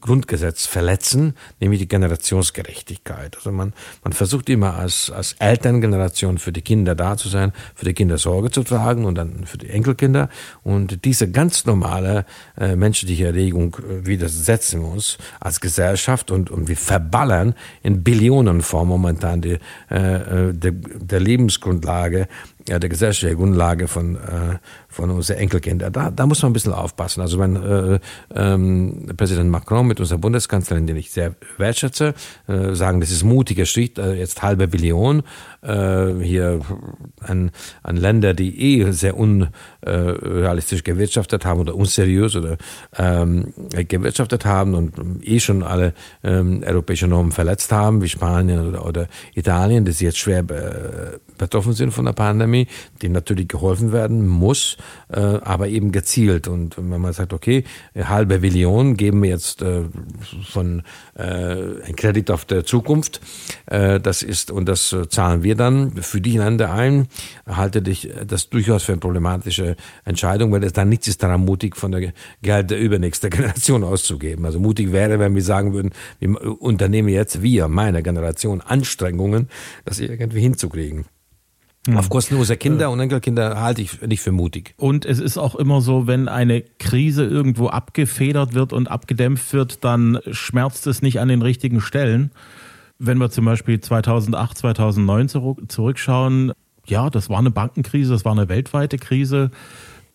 Grundgesetz 0.00 0.66
verletzen, 0.66 1.34
nämlich 1.60 1.80
die 1.80 1.88
Generationsgerechtigkeit. 1.88 3.36
Also 3.36 3.50
man, 3.50 3.72
man 4.04 4.12
versucht 4.12 4.48
immer 4.48 4.74
als, 4.74 5.10
als 5.10 5.34
Elterngeneration 5.34 6.38
für 6.38 6.52
die 6.52 6.62
Kinder 6.62 6.94
da 6.94 7.16
zu 7.16 7.28
sein, 7.28 7.52
für 7.74 7.84
die 7.84 7.94
Kinder 7.94 8.16
Sorge 8.16 8.50
zu 8.50 8.62
tragen 8.62 9.04
und 9.04 9.16
dann 9.16 9.46
für 9.46 9.58
die 9.58 9.68
Enkelkinder. 9.68 10.28
Und 10.62 11.04
diese 11.04 11.30
ganz 11.30 11.66
normale 11.66 12.24
äh, 12.56 12.76
menschliche 12.76 13.26
Erregung 13.26 13.76
äh, 13.76 14.06
widersetzen 14.06 14.82
wir 14.82 14.88
uns 14.88 15.18
als 15.40 15.60
Gesellschaft 15.60 16.30
und, 16.30 16.50
und 16.50 16.68
wir 16.68 16.76
verballern 16.76 17.54
in 17.82 18.02
Billionenform 18.04 18.88
momentan 18.88 19.40
die, 19.40 19.58
äh, 19.90 20.48
äh 20.50 20.52
der, 20.52 20.72
der 20.72 21.20
Lebensgrundlage 21.20 22.28
ja, 22.68 22.78
der 22.78 22.88
gesellschaftlichen 22.88 23.36
Grundlage 23.38 23.88
von, 23.88 24.16
äh, 24.16 24.58
von 24.88 25.10
unseren 25.10 25.38
Enkelkindern. 25.38 25.92
Da, 25.92 26.10
da 26.10 26.26
muss 26.26 26.42
man 26.42 26.50
ein 26.50 26.52
bisschen 26.52 26.72
aufpassen. 26.72 27.20
Also 27.20 27.38
wenn 27.38 27.56
äh, 27.56 27.98
ähm, 28.34 29.06
Präsident 29.16 29.50
Macron 29.50 29.86
mit 29.86 30.00
unserer 30.00 30.18
Bundeskanzlerin, 30.18 30.86
den 30.86 30.96
ich 30.96 31.10
sehr 31.10 31.34
wertschätze, 31.58 32.14
äh, 32.48 32.74
sagen, 32.74 33.00
das 33.00 33.10
ist 33.10 33.22
mutiger 33.22 33.66
Schritt, 33.66 33.98
äh, 33.98 34.14
jetzt 34.14 34.42
halbe 34.42 34.68
Billion, 34.68 35.22
äh, 35.62 36.14
hier 36.20 36.60
an, 37.20 37.50
an 37.82 37.96
Länder, 37.96 38.34
die 38.34 38.80
eh 38.80 38.90
sehr 38.90 39.16
unrealistisch 39.16 40.82
gewirtschaftet 40.82 41.44
haben 41.44 41.60
oder 41.60 41.74
unseriös 41.74 42.34
oder 42.36 42.56
ähm, 42.96 43.52
gewirtschaftet 43.70 44.44
haben 44.44 44.74
und 44.74 44.94
eh 45.22 45.40
schon 45.40 45.62
alle 45.62 45.92
ähm, 46.24 46.62
europäische 46.66 47.06
Normen 47.06 47.32
verletzt 47.32 47.70
haben, 47.72 48.02
wie 48.02 48.08
Spanien 48.08 48.66
oder, 48.68 48.84
oder 48.84 49.08
Italien, 49.34 49.84
die 49.84 49.92
jetzt 49.92 50.18
schwer 50.18 50.42
be 50.42 51.20
betroffen 51.38 51.72
sind 51.72 51.92
von 51.92 52.04
der 52.04 52.12
Pandemie, 52.12 52.66
denen 53.02 53.14
natürlich 53.14 53.48
geholfen 53.48 53.92
werden 53.92 54.26
muss. 54.26 54.76
äh, 55.08 55.20
aber 55.20 55.68
eben 55.68 55.92
gezielt. 55.92 56.48
Und 56.48 56.76
wenn 56.76 57.00
man 57.00 57.12
sagt, 57.12 57.32
okay, 57.32 57.64
halbe 57.96 58.40
Billion 58.40 58.96
geben 58.96 59.22
wir 59.22 59.30
jetzt 59.30 59.62
äh, 59.62 59.84
von 60.50 60.82
äh, 61.14 61.22
ein 61.22 61.96
Kredit 61.96 62.30
auf 62.30 62.44
der 62.44 62.64
Zukunft, 62.64 63.20
äh, 63.66 64.00
das 64.00 64.22
ist 64.22 64.50
und 64.50 64.66
das 64.68 64.92
äh, 64.92 65.08
zahlen 65.08 65.42
wir 65.42 65.54
dann 65.54 65.92
für 66.02 66.20
die 66.20 66.38
Länder 66.38 66.72
ein, 66.72 67.08
halte 67.46 67.82
dich 67.82 68.10
das 68.26 68.48
durchaus 68.50 68.84
für 68.84 68.92
eine 68.92 69.00
problematische 69.00 69.76
Entscheidung, 70.04 70.52
weil 70.52 70.64
es 70.64 70.72
dann 70.72 70.88
nichts 70.88 71.08
ist 71.08 71.22
daran 71.22 71.44
mutig, 71.44 71.76
von 71.76 71.92
der 71.92 72.12
Geld 72.42 72.70
der 72.70 72.78
übernächsten 72.78 73.30
Generation 73.36 73.84
auszugeben. 73.84 74.44
Also 74.44 74.58
mutig 74.58 74.92
wäre, 74.92 75.18
wenn 75.18 75.34
wir 75.34 75.42
sagen 75.42 75.72
würden, 75.72 75.92
wir 76.18 76.60
unternehmen 76.60 77.08
jetzt 77.08 77.42
wir, 77.42 77.68
meine 77.68 78.02
Generation, 78.02 78.60
Anstrengungen, 78.60 79.48
das 79.84 80.00
irgendwie 80.00 80.40
hinzukriegen. 80.40 81.06
Mhm. 81.86 81.96
Auf 81.96 82.08
Kosten 82.08 82.36
unserer 82.36 82.56
Kinder 82.56 82.90
und 82.90 83.00
Enkelkinder 83.00 83.60
halte 83.60 83.82
ich 83.82 84.00
nicht 84.02 84.20
für 84.20 84.32
mutig. 84.32 84.74
Und 84.76 85.04
es 85.04 85.18
ist 85.18 85.38
auch 85.38 85.54
immer 85.54 85.80
so, 85.80 86.06
wenn 86.06 86.28
eine 86.28 86.62
Krise 86.62 87.24
irgendwo 87.24 87.68
abgefedert 87.68 88.54
wird 88.54 88.72
und 88.72 88.90
abgedämpft 88.90 89.52
wird, 89.52 89.84
dann 89.84 90.18
schmerzt 90.30 90.86
es 90.86 91.02
nicht 91.02 91.20
an 91.20 91.28
den 91.28 91.42
richtigen 91.42 91.80
Stellen. 91.80 92.30
Wenn 92.98 93.18
wir 93.18 93.30
zum 93.30 93.44
Beispiel 93.44 93.80
2008, 93.80 94.58
2009 94.58 95.28
zurückschauen, 95.68 96.52
ja, 96.86 97.10
das 97.10 97.28
war 97.28 97.38
eine 97.38 97.50
Bankenkrise, 97.50 98.12
das 98.12 98.24
war 98.24 98.32
eine 98.32 98.48
weltweite 98.48 98.96
Krise. 98.96 99.50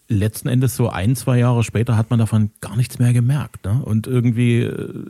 Letzten 0.07 0.49
Endes 0.49 0.75
so 0.75 0.89
ein, 0.89 1.15
zwei 1.15 1.37
Jahre 1.37 1.63
später 1.63 1.95
hat 1.95 2.09
man 2.09 2.19
davon 2.19 2.51
gar 2.59 2.75
nichts 2.75 2.99
mehr 2.99 3.13
gemerkt. 3.13 3.65
Ne? 3.65 3.81
Und 3.83 4.07
irgendwie 4.07 4.61
äh, 4.61 5.05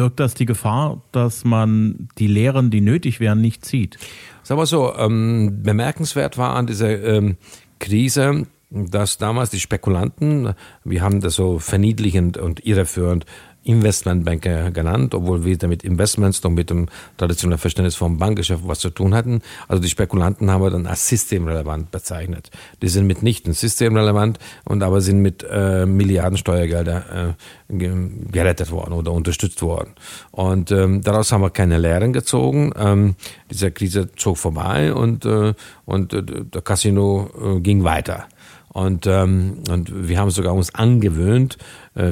birgt 0.00 0.18
das 0.18 0.32
die 0.32 0.46
Gefahr, 0.46 1.02
dass 1.12 1.44
man 1.44 2.08
die 2.16 2.26
Lehren, 2.26 2.70
die 2.70 2.80
nötig 2.80 3.20
wären, 3.20 3.42
nicht 3.42 3.66
zieht. 3.66 3.98
Sagen 4.42 4.58
wir 4.58 4.64
so, 4.64 4.96
ähm, 4.96 5.62
bemerkenswert 5.62 6.38
war 6.38 6.56
an 6.56 6.66
dieser 6.66 7.02
ähm, 7.04 7.36
Krise, 7.80 8.46
dass 8.70 9.18
damals 9.18 9.50
die 9.50 9.60
Spekulanten, 9.60 10.54
wir 10.84 11.02
haben 11.02 11.20
das 11.20 11.34
so 11.34 11.58
verniedlichend 11.58 12.38
und 12.38 12.64
irreführend 12.64 13.26
Investmentbanker 13.64 14.70
genannt, 14.70 15.14
obwohl 15.14 15.44
wir 15.44 15.58
damit 15.58 15.84
Investments 15.84 16.42
noch 16.42 16.50
mit 16.50 16.70
dem 16.70 16.88
traditionellen 17.18 17.58
Verständnis 17.58 17.94
vom 17.94 18.18
Bankgeschäft 18.18 18.62
was 18.66 18.80
zu 18.80 18.90
tun 18.90 19.14
hatten. 19.14 19.42
Also 19.68 19.82
die 19.82 19.88
Spekulanten 19.88 20.50
haben 20.50 20.62
wir 20.62 20.70
dann 20.70 20.86
als 20.86 21.06
systemrelevant 21.08 21.90
bezeichnet. 21.90 22.50
Die 22.80 22.88
sind 22.88 23.06
mitnichten 23.06 23.52
systemrelevant 23.52 24.38
und 24.64 24.82
aber 24.82 25.00
sind 25.00 25.20
mit 25.20 25.46
äh, 25.50 25.84
Milliarden 25.84 26.38
Steuergelder 26.38 27.36
äh, 27.68 27.88
gerettet 28.30 28.70
worden 28.70 28.94
oder 28.94 29.12
unterstützt 29.12 29.62
worden. 29.62 29.90
Und 30.30 30.70
ähm, 30.70 31.02
daraus 31.02 31.30
haben 31.32 31.42
wir 31.42 31.50
keine 31.50 31.78
Lehren 31.78 32.12
gezogen. 32.12 32.72
Ähm, 32.76 33.14
diese 33.50 33.70
Krise 33.70 34.10
zog 34.16 34.38
vorbei 34.38 34.92
und, 34.94 35.24
äh, 35.24 35.54
und 35.84 36.14
äh, 36.14 36.22
der 36.22 36.62
Casino 36.62 37.30
äh, 37.38 37.60
ging 37.60 37.84
weiter. 37.84 38.26
Und, 38.72 39.06
ähm, 39.06 39.62
und 39.68 40.08
wir 40.08 40.18
haben 40.18 40.30
sogar 40.30 40.54
uns 40.54 40.74
angewöhnt, 40.74 41.58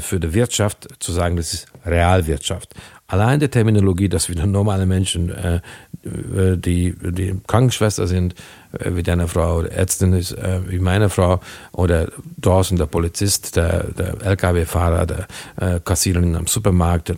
für 0.00 0.18
die 0.18 0.34
Wirtschaft 0.34 0.88
zu 0.98 1.12
sagen, 1.12 1.36
das 1.36 1.54
ist 1.54 1.66
Realwirtschaft. 1.86 2.74
Allein 3.10 3.40
die 3.40 3.48
Terminologie, 3.48 4.10
dass 4.10 4.28
wir 4.28 4.44
normale 4.44 4.84
Menschen, 4.84 5.30
äh, 5.30 5.60
äh, 6.04 6.58
die, 6.58 6.94
die 7.00 7.40
Krankenschwester 7.46 8.06
sind, 8.06 8.34
äh, 8.67 8.67
wie 8.72 9.02
deine 9.02 9.28
Frau 9.28 9.58
oder 9.58 9.72
Ärztin 9.72 10.12
ist, 10.12 10.32
äh, 10.32 10.60
wie 10.68 10.78
meine 10.78 11.08
Frau, 11.08 11.40
oder 11.72 12.08
draußen 12.38 12.76
der 12.76 12.86
Polizist, 12.86 13.56
der, 13.56 13.84
der 13.92 14.22
LKW-Fahrer, 14.22 15.06
der 15.06 15.26
äh, 15.56 15.80
Kassiererin 15.80 16.36
am 16.36 16.46
Supermarkt, 16.46 17.10
äh, 17.10 17.14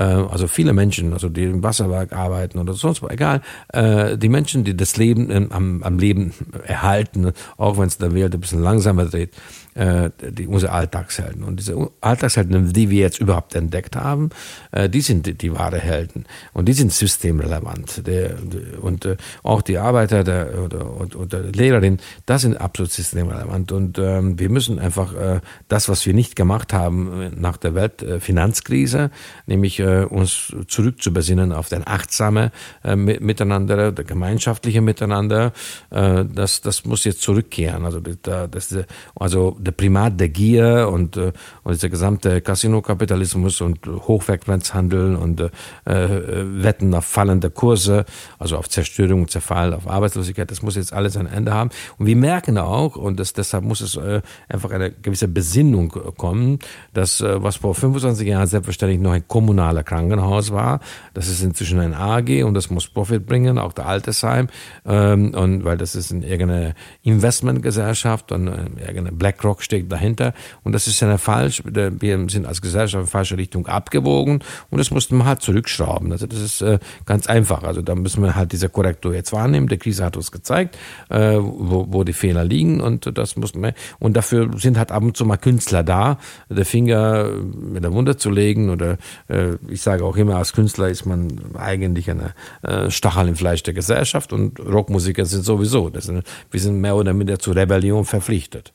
also 0.00 0.46
viele 0.46 0.72
Menschen, 0.72 1.12
also 1.12 1.28
die 1.28 1.44
im 1.44 1.62
Wasserwerk 1.62 2.12
arbeiten 2.12 2.58
oder 2.58 2.74
sonst 2.74 3.02
was, 3.02 3.10
egal, 3.10 3.40
äh, 3.68 4.18
die 4.18 4.28
Menschen, 4.28 4.64
die 4.64 4.76
das 4.76 4.96
Leben 4.96 5.30
äh, 5.30 5.46
am, 5.50 5.82
am 5.82 5.98
Leben 5.98 6.32
erhalten, 6.64 7.32
auch 7.56 7.78
wenn 7.78 7.86
es 7.86 7.98
der 7.98 8.14
Welt 8.14 8.34
ein 8.34 8.40
bisschen 8.40 8.62
langsamer 8.62 9.06
dreht, 9.06 9.34
äh, 9.74 10.10
die, 10.20 10.46
unsere 10.46 10.72
Alltagshelden. 10.72 11.42
Und 11.42 11.58
diese 11.58 11.90
Alltagshelden, 12.00 12.72
die 12.72 12.90
wir 12.90 13.00
jetzt 13.00 13.20
überhaupt 13.20 13.54
entdeckt 13.54 13.96
haben, 13.96 14.30
äh, 14.72 14.88
die 14.88 15.00
sind 15.00 15.26
die, 15.26 15.34
die 15.34 15.52
wahre 15.52 15.78
Helden. 15.78 16.26
Und 16.52 16.66
die 16.66 16.72
sind 16.72 16.92
systemrelevant. 16.92 18.06
Der, 18.06 18.36
und 18.80 19.04
äh, 19.04 19.16
auch 19.42 19.62
die 19.62 19.78
Arbeiter 19.78 20.22
der, 20.24 20.68
oder, 20.74 21.20
oder 21.20 21.40
Lehrerin, 21.42 21.98
das 22.26 22.42
sind 22.42 22.60
absolut 22.60 22.92
systemrelevant. 22.92 23.72
Und 23.72 23.98
ähm, 23.98 24.38
wir 24.38 24.50
müssen 24.50 24.78
einfach 24.78 25.14
äh, 25.14 25.40
das, 25.68 25.88
was 25.88 26.04
wir 26.06 26.14
nicht 26.14 26.36
gemacht 26.36 26.72
haben 26.72 27.22
äh, 27.22 27.30
nach 27.34 27.56
der 27.56 27.74
Weltfinanzkrise, 27.74 29.10
nämlich 29.46 29.80
äh, 29.80 30.04
uns 30.04 30.52
zurückzubesinnen 30.68 31.52
auf 31.52 31.68
den 31.68 31.86
achtsame 31.86 32.52
äh, 32.82 32.96
Miteinander, 32.96 33.92
der 33.92 34.04
gemeinschaftliche 34.04 34.80
Miteinander, 34.80 35.52
äh, 35.90 36.24
das, 36.24 36.60
das 36.60 36.84
muss 36.84 37.04
jetzt 37.04 37.22
zurückkehren. 37.22 37.84
Also, 37.84 38.00
das, 38.00 38.76
also 39.14 39.56
der 39.60 39.72
Primat 39.72 40.18
der 40.20 40.28
Gier 40.28 40.88
und, 40.92 41.16
äh, 41.16 41.32
und 41.62 41.74
dieser 41.74 41.88
gesamte 41.88 42.40
Casino-Kapitalismus 42.40 43.60
und 43.60 43.86
Hochfrequenzhandel 43.86 45.16
und 45.16 45.40
äh, 45.40 45.50
Wetten 45.84 46.94
auf 46.94 47.04
fallende 47.04 47.50
Kurse, 47.50 48.04
also 48.38 48.56
auf 48.56 48.68
Zerstörung, 48.68 49.28
Zerfall, 49.28 49.72
auf 49.74 49.88
Arbeitslosigkeit, 49.88 50.50
das 50.50 50.62
muss 50.64 50.76
jetzt 50.76 50.92
alles 50.92 51.16
ein 51.16 51.26
Ende 51.26 51.54
haben. 51.54 51.70
Und 51.98 52.06
wir 52.06 52.16
merken 52.16 52.58
auch, 52.58 52.96
und 52.96 53.18
das, 53.18 53.32
deshalb 53.32 53.64
muss 53.64 53.80
es 53.80 53.96
äh, 53.96 54.20
einfach 54.48 54.70
eine 54.70 54.90
gewisse 54.90 55.28
Besinnung 55.28 55.88
kommen, 56.16 56.58
dass 56.92 57.20
äh, 57.20 57.42
was 57.42 57.56
vor 57.56 57.74
25 57.74 58.26
Jahren 58.26 58.46
selbstverständlich 58.46 59.00
noch 59.00 59.12
ein 59.12 59.26
kommunaler 59.26 59.82
Krankenhaus 59.82 60.52
war, 60.52 60.80
das 61.14 61.28
ist 61.28 61.42
inzwischen 61.42 61.80
ein 61.80 61.94
AG 61.94 62.44
und 62.44 62.54
das 62.54 62.70
muss 62.70 62.88
Profit 62.88 63.24
bringen, 63.24 63.58
auch 63.58 63.72
der 63.72 63.86
Altersheim, 63.86 64.48
ähm, 64.84 65.32
und 65.34 65.64
weil 65.64 65.78
das 65.78 65.94
ist 65.94 66.10
in 66.10 66.22
irgendeine 66.22 66.74
Investmentgesellschaft 67.02 68.32
und 68.32 68.48
äh, 68.48 68.64
irgendeine 68.80 69.12
BlackRock 69.12 69.54
Rock 69.54 69.62
steckt 69.62 69.92
dahinter. 69.92 70.34
Und 70.64 70.72
das 70.72 70.86
ist 70.86 71.00
ja 71.00 71.16
falsch. 71.18 71.62
Wir 71.64 72.28
sind 72.28 72.46
als 72.46 72.60
Gesellschaft 72.60 73.04
in 73.04 73.06
falsche 73.08 73.36
Richtung 73.36 73.66
abgewogen 73.66 74.40
und 74.70 74.78
das 74.78 74.90
mussten 74.90 75.16
wir 75.18 75.24
halt 75.26 75.42
zurückschrauben. 75.42 76.10
Also 76.10 76.26
das 76.26 76.40
ist 76.40 76.60
äh, 76.62 76.78
ganz 77.06 77.26
einfach. 77.26 77.62
Also 77.62 77.82
da 77.82 77.94
müssen 77.94 78.22
wir 78.22 78.34
halt 78.34 78.52
diese 78.52 78.68
Korrektur 78.68 79.14
jetzt 79.14 79.32
wahrnehmen. 79.32 79.68
Die 79.68 79.78
Krise 79.78 80.04
hat 80.04 80.16
uns 80.16 80.32
gezeigt, 80.32 80.53
äh, 80.62 81.36
wo, 81.38 81.86
wo 81.90 82.04
die 82.04 82.12
Fehler 82.12 82.44
liegen 82.44 82.80
und 82.80 83.16
das 83.16 83.36
muss 83.36 83.54
man. 83.54 83.72
Und 83.98 84.16
dafür 84.16 84.50
sind 84.58 84.78
halt 84.78 84.92
ab 84.92 85.02
und 85.02 85.16
zu 85.16 85.24
mal 85.24 85.36
Künstler 85.36 85.82
da, 85.82 86.18
den 86.48 86.64
Finger 86.64 87.28
mit 87.28 87.84
der 87.84 87.92
Wunde 87.92 88.16
zu 88.16 88.30
legen 88.30 88.70
oder 88.70 88.98
äh, 89.28 89.56
ich 89.68 89.82
sage 89.82 90.04
auch 90.04 90.16
immer, 90.16 90.36
als 90.36 90.52
Künstler 90.52 90.88
ist 90.88 91.06
man 91.06 91.28
eigentlich 91.54 92.10
eine 92.10 92.34
äh, 92.62 92.90
Stachel 92.90 93.28
im 93.28 93.36
Fleisch 93.36 93.62
der 93.62 93.74
Gesellschaft 93.74 94.32
und 94.32 94.60
Rockmusiker 94.60 95.24
sind 95.26 95.44
sowieso. 95.44 95.90
Sind, 95.94 96.24
wir 96.50 96.60
sind 96.60 96.80
mehr 96.80 96.96
oder 96.96 97.12
minder 97.12 97.38
zur 97.38 97.56
Rebellion 97.56 98.04
verpflichtet. 98.04 98.72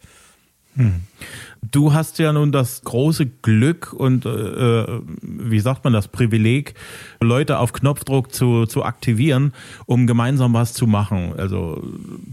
Du 1.62 1.94
hast 1.94 2.20
ja 2.20 2.32
nun 2.32 2.52
das 2.52 2.82
große 2.84 3.26
Glück 3.26 3.94
und 3.94 4.26
äh, 4.26 4.30
äh, 4.30 5.02
wie 5.22 5.60
sagt 5.60 5.84
man 5.84 5.92
das 5.92 6.08
Privileg, 6.08 6.74
Leute 7.22 7.60
auf 7.60 7.74
Knopfdruck 7.74 8.34
zu, 8.34 8.66
zu 8.66 8.84
aktivieren, 8.84 9.54
um 9.86 10.08
gemeinsam 10.08 10.54
was 10.54 10.74
zu 10.74 10.88
machen. 10.88 11.34
Also 11.38 11.84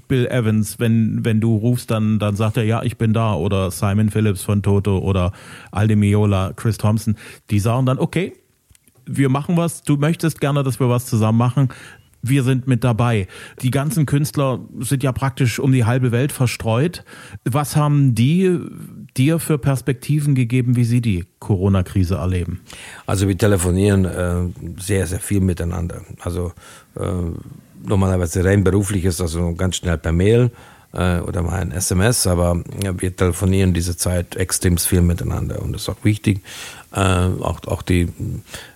Bill 0.06 0.26
Evans, 0.26 0.78
wenn 0.78 1.24
wenn 1.24 1.40
du 1.40 1.56
rufst, 1.56 1.90
dann 1.90 2.18
dann 2.18 2.36
sagt 2.36 2.56
er 2.56 2.64
ja, 2.64 2.82
ich 2.82 2.96
bin 2.98 3.12
da. 3.12 3.34
Oder 3.34 3.70
Simon 3.70 4.10
Phillips 4.10 4.42
von 4.42 4.62
Toto 4.62 4.98
oder 4.98 5.32
Alde 5.72 5.96
Miola, 5.96 6.52
Chris 6.54 6.78
Thompson, 6.78 7.16
die 7.50 7.58
sagen 7.58 7.86
dann 7.86 7.98
okay, 7.98 8.32
wir 9.06 9.28
machen 9.28 9.56
was, 9.56 9.82
du 9.82 9.96
möchtest 9.96 10.40
gerne, 10.40 10.62
dass 10.62 10.80
wir 10.80 10.88
was 10.88 11.06
zusammen 11.06 11.38
machen, 11.38 11.68
wir 12.28 12.42
sind 12.42 12.66
mit 12.66 12.84
dabei. 12.84 13.26
Die 13.62 13.70
ganzen 13.70 14.06
Künstler 14.06 14.60
sind 14.80 15.02
ja 15.02 15.12
praktisch 15.12 15.58
um 15.58 15.72
die 15.72 15.84
halbe 15.84 16.12
Welt 16.12 16.32
verstreut. 16.32 17.04
Was 17.44 17.76
haben 17.76 18.14
die 18.14 18.58
dir 19.16 19.38
für 19.38 19.58
Perspektiven 19.58 20.34
gegeben, 20.34 20.76
wie 20.76 20.84
sie 20.84 21.00
die 21.00 21.24
Corona-Krise 21.38 22.16
erleben? 22.16 22.60
Also 23.06 23.28
wir 23.28 23.36
telefonieren 23.36 24.04
äh, 24.04 24.80
sehr, 24.80 25.06
sehr 25.06 25.20
viel 25.20 25.40
miteinander. 25.40 26.02
Also 26.20 26.52
äh, 26.96 27.02
normalerweise 27.84 28.44
rein 28.44 28.64
beruflich 28.64 29.04
ist 29.04 29.20
also 29.20 29.54
ganz 29.54 29.76
schnell 29.76 29.98
per 29.98 30.12
Mail 30.12 30.50
äh, 30.92 31.18
oder 31.20 31.42
mal 31.42 31.60
ein 31.60 31.72
SMS, 31.72 32.26
aber 32.26 32.62
ja, 32.82 33.00
wir 33.00 33.14
telefonieren 33.14 33.72
diese 33.72 33.96
Zeit 33.96 34.36
extrem 34.36 34.78
viel 34.78 35.02
miteinander 35.02 35.62
und 35.62 35.72
das 35.72 35.82
ist 35.82 35.88
auch 35.88 36.04
wichtig 36.04 36.42
äh, 36.96 37.00
auch, 37.42 37.60
auch 37.66 37.82
die, 37.82 38.08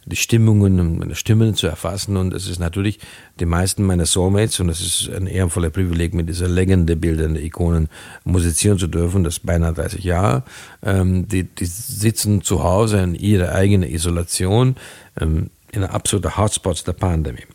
die 0.04 0.16
Stimmungen 0.16 1.14
Stimmen 1.14 1.54
zu 1.54 1.66
erfassen. 1.66 2.18
Und 2.18 2.34
es 2.34 2.46
ist 2.46 2.58
natürlich 2.58 3.00
die 3.40 3.46
meisten 3.46 3.82
meiner 3.82 4.04
Soulmates, 4.04 4.60
und 4.60 4.68
es 4.68 4.80
ist 4.80 5.10
ein 5.10 5.26
ehrenvoller 5.26 5.70
Privileg, 5.70 6.12
mit 6.12 6.28
dieser 6.28 6.46
Legende 6.46 6.96
bildenden 6.96 7.42
Ikonen 7.42 7.88
musizieren 8.24 8.78
zu 8.78 8.88
dürfen, 8.88 9.24
das 9.24 9.40
beinahe 9.40 9.72
30 9.72 10.04
Jahre. 10.04 10.42
Ähm, 10.82 11.28
die, 11.28 11.44
die 11.44 11.64
sitzen 11.64 12.42
zu 12.42 12.62
Hause 12.62 12.98
in 12.98 13.14
ihrer 13.14 13.54
eigenen 13.54 13.88
Isolation, 13.88 14.76
ähm, 15.18 15.48
in 15.72 15.82
absoluten 15.84 16.36
Hotspots 16.36 16.84
der 16.84 16.92
Pandemie. 16.92 17.46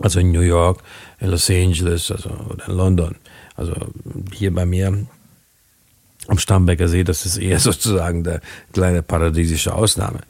Also 0.00 0.18
in 0.18 0.32
New 0.32 0.40
York, 0.40 0.82
in 1.20 1.30
Los 1.30 1.48
Angeles, 1.48 2.10
also 2.10 2.30
oder 2.50 2.68
in 2.68 2.74
London. 2.74 3.14
Also 3.54 3.74
hier 4.32 4.52
bei 4.52 4.66
mir 4.66 5.06
am 6.28 6.38
Starnberger 6.38 6.88
See, 6.88 7.04
das 7.04 7.26
ist 7.26 7.38
eher 7.38 7.58
sozusagen 7.70 8.24
der 8.24 8.40
kleine 8.72 9.02
paradiesische 9.02 9.74
Ausnahme. 9.74 10.20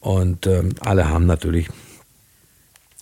Und 0.00 0.46
ähm, 0.46 0.70
alle 0.80 1.08
haben 1.08 1.26
natürlich 1.26 1.68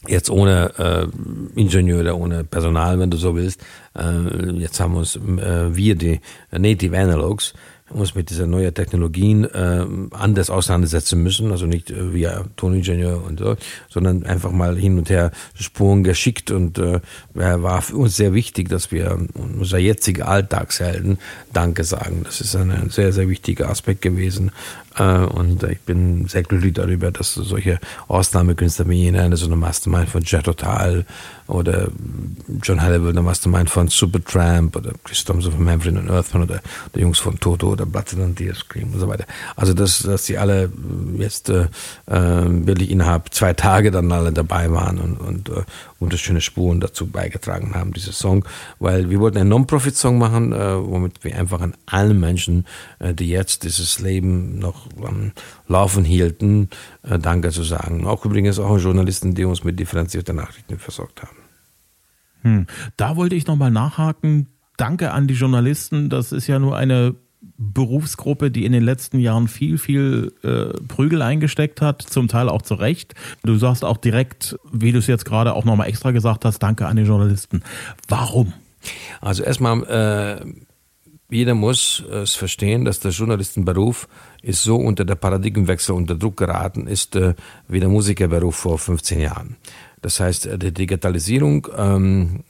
jetzt 0.06 0.30
ohne 0.30 0.72
äh, 0.78 1.60
Ingenieure, 1.60 2.16
ohne 2.16 2.44
Personal, 2.44 2.98
wenn 2.98 3.10
du 3.10 3.16
so 3.16 3.34
willst. 3.36 3.60
Äh, 3.96 4.52
jetzt 4.58 4.80
haben 4.80 4.96
uns 4.96 5.16
äh, 5.16 5.74
wir, 5.74 5.94
die 5.96 6.20
Native 6.50 6.96
Analogs, 6.96 7.54
uns 7.90 8.14
mit 8.14 8.30
dieser 8.30 8.46
neuen 8.46 8.74
Technologien 8.74 9.44
äh, 9.44 9.86
anders 10.12 10.50
auseinandersetzen 10.50 11.22
müssen, 11.22 11.50
also 11.50 11.66
nicht 11.66 11.90
äh, 11.90 12.12
wie 12.12 12.28
Toningenieur 12.56 13.24
und 13.24 13.38
so, 13.38 13.56
sondern 13.88 14.24
einfach 14.24 14.50
mal 14.50 14.76
hin 14.76 14.98
und 14.98 15.10
her 15.10 15.30
Spuren 15.54 16.04
geschickt 16.04 16.50
und 16.50 16.78
äh, 16.78 17.00
war 17.34 17.82
für 17.82 17.96
uns 17.96 18.16
sehr 18.16 18.34
wichtig, 18.34 18.68
dass 18.68 18.92
wir 18.92 19.18
unser 19.34 19.78
jetziger 19.78 20.28
Alltagshelden 20.28 21.18
Danke 21.52 21.84
sagen. 21.84 22.22
Das 22.24 22.40
ist 22.40 22.54
ein 22.56 22.90
sehr, 22.90 23.12
sehr 23.12 23.28
wichtiger 23.28 23.70
Aspekt 23.70 24.02
gewesen 24.02 24.52
und 25.04 25.62
ich 25.62 25.80
bin 25.80 26.26
sehr 26.26 26.42
glücklich 26.42 26.74
darüber, 26.74 27.10
dass 27.10 27.34
solche 27.34 27.78
Ausnahmekünstler 28.08 28.88
wie 28.88 29.02
jener, 29.04 29.36
so 29.36 29.46
eine 29.46 29.56
Mastermind 29.56 30.08
von 30.08 30.22
Jet 30.22 30.44
Total 30.44 31.04
oder 31.46 31.88
John 32.62 32.82
Halliwell, 32.82 33.12
der 33.12 33.22
Mastermind 33.22 33.70
von 33.70 33.88
Supertramp 33.88 34.76
oder 34.76 34.92
Chris 35.02 35.24
Thompson 35.24 35.52
von 35.52 35.64
Manfred 35.64 35.96
und 35.96 36.10
Earthman 36.10 36.42
oder 36.42 36.60
die 36.94 37.00
Jungs 37.00 37.18
von 37.18 37.40
Toto 37.40 37.70
oder 37.70 37.86
Blood 37.86 38.14
and 38.18 38.36
Tears 38.36 38.68
Cream 38.68 38.92
und 38.92 39.00
so 39.00 39.08
weiter. 39.08 39.24
Also 39.56 39.72
dass, 39.72 40.00
dass 40.00 40.26
sie 40.26 40.36
alle 40.36 40.70
jetzt 41.16 41.48
äh, 41.48 41.68
äh, 42.06 42.44
wirklich 42.66 42.90
innerhalb 42.90 43.32
zwei 43.32 43.54
Tage 43.54 43.90
dann 43.90 44.12
alle 44.12 44.32
dabei 44.32 44.70
waren 44.70 44.98
und, 44.98 45.16
und 45.16 45.48
äh, 45.48 45.62
wunderschöne 46.00 46.40
Spuren 46.40 46.80
dazu 46.80 47.06
beigetragen 47.06 47.74
haben, 47.74 47.92
dieser 47.92 48.12
Song, 48.12 48.44
weil 48.78 49.10
wir 49.10 49.18
wollten 49.20 49.38
einen 49.38 49.48
Non-Profit-Song 49.48 50.18
machen, 50.18 50.52
äh, 50.52 50.76
womit 50.76 51.24
wir 51.24 51.36
einfach 51.36 51.60
an 51.60 51.74
allen 51.86 52.20
Menschen, 52.20 52.66
äh, 52.98 53.14
die 53.14 53.28
jetzt 53.28 53.64
dieses 53.64 53.98
Leben 53.98 54.58
noch 54.58 54.87
am 55.02 55.32
Laufen 55.66 56.04
hielten, 56.04 56.68
äh, 57.02 57.18
Danke 57.18 57.50
zu 57.50 57.62
sagen. 57.62 58.06
Auch 58.06 58.24
übrigens 58.24 58.58
auch 58.58 58.70
an 58.70 58.78
Journalisten, 58.78 59.34
die 59.34 59.44
uns 59.44 59.64
mit 59.64 59.78
differenzierten 59.78 60.36
Nachrichten 60.36 60.78
versorgt 60.78 61.22
haben. 61.22 61.36
Hm. 62.42 62.66
Da 62.96 63.16
wollte 63.16 63.34
ich 63.34 63.46
nochmal 63.46 63.70
nachhaken. 63.70 64.48
Danke 64.76 65.10
an 65.12 65.26
die 65.26 65.34
Journalisten. 65.34 66.08
Das 66.08 66.32
ist 66.32 66.46
ja 66.46 66.58
nur 66.58 66.76
eine 66.76 67.16
Berufsgruppe, 67.56 68.50
die 68.50 68.64
in 68.64 68.72
den 68.72 68.84
letzten 68.84 69.18
Jahren 69.18 69.48
viel, 69.48 69.78
viel 69.78 70.32
äh, 70.42 70.80
Prügel 70.86 71.22
eingesteckt 71.22 71.80
hat, 71.80 72.02
zum 72.02 72.28
Teil 72.28 72.48
auch 72.48 72.62
zu 72.62 72.74
Recht. 72.74 73.14
Du 73.44 73.56
sagst 73.56 73.84
auch 73.84 73.96
direkt, 73.96 74.56
wie 74.72 74.92
du 74.92 74.98
es 74.98 75.06
jetzt 75.06 75.24
gerade 75.24 75.54
auch 75.54 75.64
nochmal 75.64 75.88
extra 75.88 76.12
gesagt 76.12 76.44
hast, 76.44 76.60
danke 76.60 76.86
an 76.86 76.96
die 76.96 77.02
Journalisten. 77.02 77.62
Warum? 78.08 78.52
Also 79.20 79.42
erstmal, 79.42 79.82
äh, 79.84 80.46
jeder 81.30 81.54
muss 81.54 82.02
es 82.10 82.34
verstehen, 82.34 82.84
dass 82.84 83.00
der 83.00 83.10
Journalistenberuf 83.10 84.08
ist 84.42 84.62
so 84.62 84.76
unter 84.76 85.04
der 85.04 85.16
Paradigmenwechsel 85.16 85.94
unter 85.94 86.14
Druck 86.14 86.36
geraten 86.36 86.86
ist, 86.86 87.16
äh, 87.16 87.34
wie 87.68 87.80
der 87.80 87.88
Musikerberuf 87.88 88.56
vor 88.56 88.78
15 88.78 89.20
Jahren. 89.20 89.56
Das 90.00 90.20
heißt, 90.20 90.46
äh, 90.46 90.58
die 90.58 90.72
Digitalisierung 90.72 91.68
ähm, 91.76 92.44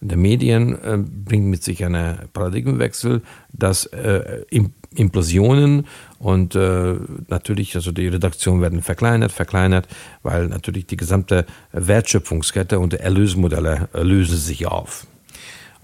der 0.00 0.18
Medien 0.18 0.72
äh, 0.82 0.98
bringt 0.98 1.46
mit 1.46 1.62
sich 1.62 1.84
einen 1.84 2.18
Paradigmenwechsel, 2.32 3.22
dass 3.52 3.86
äh, 3.86 4.44
Implosionen 4.94 5.86
und 6.18 6.54
äh, 6.54 6.94
natürlich, 7.28 7.74
also 7.74 7.90
die 7.90 8.08
Redaktionen 8.08 8.60
werden 8.60 8.82
verkleinert, 8.82 9.32
verkleinert, 9.32 9.88
weil 10.22 10.48
natürlich 10.48 10.86
die 10.86 10.96
gesamte 10.96 11.46
Wertschöpfungskette 11.72 12.78
und 12.78 12.92
die 12.92 12.98
Erlösmodelle 12.98 13.88
äh, 13.94 14.02
lösen 14.02 14.36
sich 14.36 14.66
auf. 14.66 15.06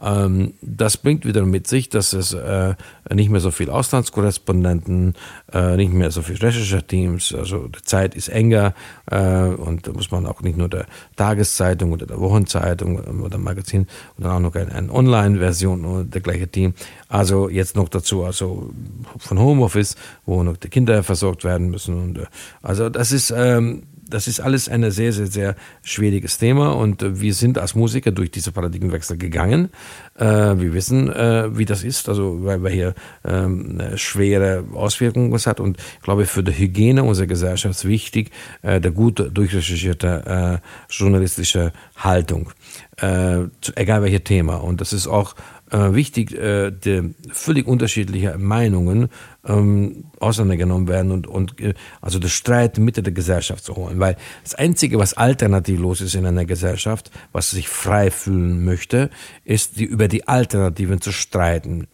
Ähm, 0.02 0.54
das 0.62 0.96
bringt 0.96 1.24
wieder 1.24 1.44
mit 1.44 1.66
sich, 1.66 1.88
dass 1.88 2.12
es 2.12 2.32
äh, 2.32 2.74
nicht 3.12 3.30
mehr 3.30 3.40
so 3.40 3.50
viel 3.50 3.70
Auslandskorrespondenten, 3.70 5.14
äh, 5.52 5.76
nicht 5.76 5.92
mehr 5.92 6.10
so 6.10 6.22
viel 6.22 6.36
Rechercheteams, 6.36 7.34
also 7.34 7.68
die 7.68 7.82
Zeit 7.82 8.14
ist 8.14 8.28
enger 8.28 8.74
äh, 9.10 9.18
und 9.18 9.86
da 9.86 9.92
muss 9.92 10.10
man 10.10 10.26
auch 10.26 10.42
nicht 10.42 10.56
nur 10.56 10.68
der 10.68 10.86
Tageszeitung 11.16 11.92
oder 11.92 12.06
der 12.06 12.20
Wochenzeitung 12.20 12.98
oder 13.20 13.38
Magazin 13.38 13.86
oder 14.18 14.34
auch 14.34 14.40
noch 14.40 14.54
eine, 14.54 14.72
eine 14.72 14.92
Online-Version 14.92 15.84
oder 15.84 16.04
der 16.04 16.20
gleiche 16.20 16.48
Team. 16.48 16.74
Also 17.08 17.48
jetzt 17.48 17.76
noch 17.76 17.88
dazu, 17.88 18.24
also 18.24 18.70
von 19.18 19.38
Homeoffice, 19.38 19.96
wo 20.24 20.42
noch 20.42 20.56
die 20.56 20.68
Kinder 20.68 21.02
versorgt 21.02 21.44
werden 21.44 21.70
müssen 21.70 22.00
und 22.00 22.18
äh, 22.18 22.26
also 22.62 22.88
das 22.88 23.12
ist 23.12 23.32
ähm, 23.36 23.82
das 24.10 24.28
ist 24.28 24.40
alles 24.40 24.68
ein 24.68 24.90
sehr, 24.90 25.12
sehr, 25.12 25.26
sehr 25.26 25.56
schwieriges 25.82 26.38
Thema 26.38 26.70
und 26.70 27.02
äh, 27.02 27.20
wir 27.20 27.34
sind 27.34 27.58
als 27.58 27.74
Musiker 27.74 28.10
durch 28.10 28.30
diese 28.30 28.52
Paradigmenwechsel 28.52 29.16
gegangen. 29.16 29.70
Äh, 30.18 30.24
wir 30.24 30.74
wissen, 30.74 31.10
äh, 31.10 31.56
wie 31.56 31.64
das 31.64 31.84
ist, 31.84 32.08
also 32.08 32.44
weil 32.44 32.62
wir 32.62 32.70
hier 32.70 32.94
ähm, 33.24 33.80
schwere 33.94 34.64
Auswirkungen 34.74 35.30
hat 35.32 35.60
und 35.60 35.78
ich 35.78 36.02
glaube, 36.02 36.26
für 36.26 36.42
die 36.42 36.52
Hygiene 36.52 37.04
unserer 37.04 37.26
Gesellschaft 37.26 37.76
ist 37.76 37.84
wichtig, 37.86 38.30
der 38.62 38.90
gut 38.90 39.30
durchrecherchierte 39.32 40.60
journalistische 40.90 41.72
Haltung, 41.96 42.50
egal 42.96 44.02
welches 44.02 44.24
Thema. 44.24 44.56
Und 44.56 44.80
das 44.80 44.92
ist 44.92 45.06
auch 45.06 45.34
äh, 45.70 45.94
wichtig, 45.94 46.32
äh, 46.32 46.70
die 46.70 47.14
völlig 47.30 47.66
unterschiedliche 47.66 48.36
Meinungen 48.38 49.08
ähm, 49.46 50.04
auseinandergenommen 50.18 50.88
werden 50.88 51.12
und, 51.12 51.26
und 51.26 51.60
äh, 51.60 51.74
also 52.00 52.18
der 52.18 52.28
Streit 52.28 52.78
Mitte 52.78 53.02
der 53.02 53.12
Gesellschaft 53.12 53.64
zu 53.64 53.76
holen. 53.76 53.98
Weil 54.00 54.16
das 54.42 54.54
Einzige, 54.54 54.98
was 54.98 55.14
alternativlos 55.14 56.00
ist 56.00 56.14
in 56.14 56.26
einer 56.26 56.44
Gesellschaft, 56.44 57.10
was 57.32 57.50
sich 57.50 57.68
frei 57.68 58.10
fühlen 58.10 58.64
möchte, 58.64 59.10
ist 59.44 59.78
die, 59.78 59.84
über 59.84 60.08
die 60.08 60.28
Alternativen 60.28 61.00
zu 61.00 61.12
streiten. 61.12 61.86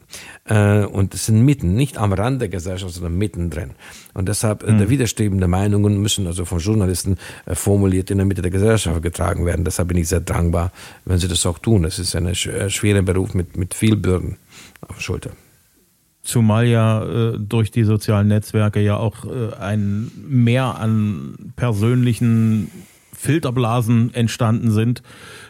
Äh, 0.44 0.84
und 0.84 1.14
es 1.14 1.26
sind 1.26 1.44
mitten, 1.44 1.74
nicht 1.74 1.98
am 1.98 2.12
Rand 2.12 2.40
der 2.40 2.48
Gesellschaft, 2.48 2.94
sondern 2.94 3.16
mittendrin. 3.16 3.70
Und 4.14 4.28
deshalb 4.28 4.66
mhm. 4.66 4.78
der 4.78 4.88
widerstrebende 4.88 5.48
Meinungen 5.48 6.00
müssen 6.00 6.26
also 6.26 6.44
von 6.44 6.58
Journalisten 6.58 7.16
äh, 7.46 7.54
formuliert 7.54 8.10
in 8.10 8.18
der 8.18 8.26
Mitte 8.26 8.42
der 8.42 8.50
Gesellschaft 8.50 9.02
getragen 9.02 9.46
werden. 9.46 9.64
Deshalb 9.64 9.88
bin 9.88 9.96
ich 9.96 10.08
sehr 10.08 10.20
dankbar, 10.20 10.72
wenn 11.04 11.18
sie 11.18 11.28
das 11.28 11.44
auch 11.46 11.58
tun. 11.58 11.84
Es 11.84 11.98
ist 11.98 12.14
ein 12.14 12.34
schwerer 12.34 13.02
Beruf 13.02 13.34
mit, 13.34 13.56
mit 13.56 13.74
viel 13.74 13.96
Bürden 13.96 14.36
auf 14.80 14.96
der 14.96 15.02
Schulter. 15.02 15.30
Zumal 16.26 16.66
ja 16.66 17.04
äh, 17.04 17.38
durch 17.38 17.70
die 17.70 17.84
sozialen 17.84 18.26
Netzwerke 18.26 18.80
ja 18.80 18.96
auch 18.96 19.24
äh, 19.24 19.54
ein 19.60 20.10
Mehr 20.26 20.76
an 20.76 21.52
persönlichen 21.54 22.68
Filterblasen 23.16 24.12
entstanden 24.14 24.70
sind, 24.70 25.02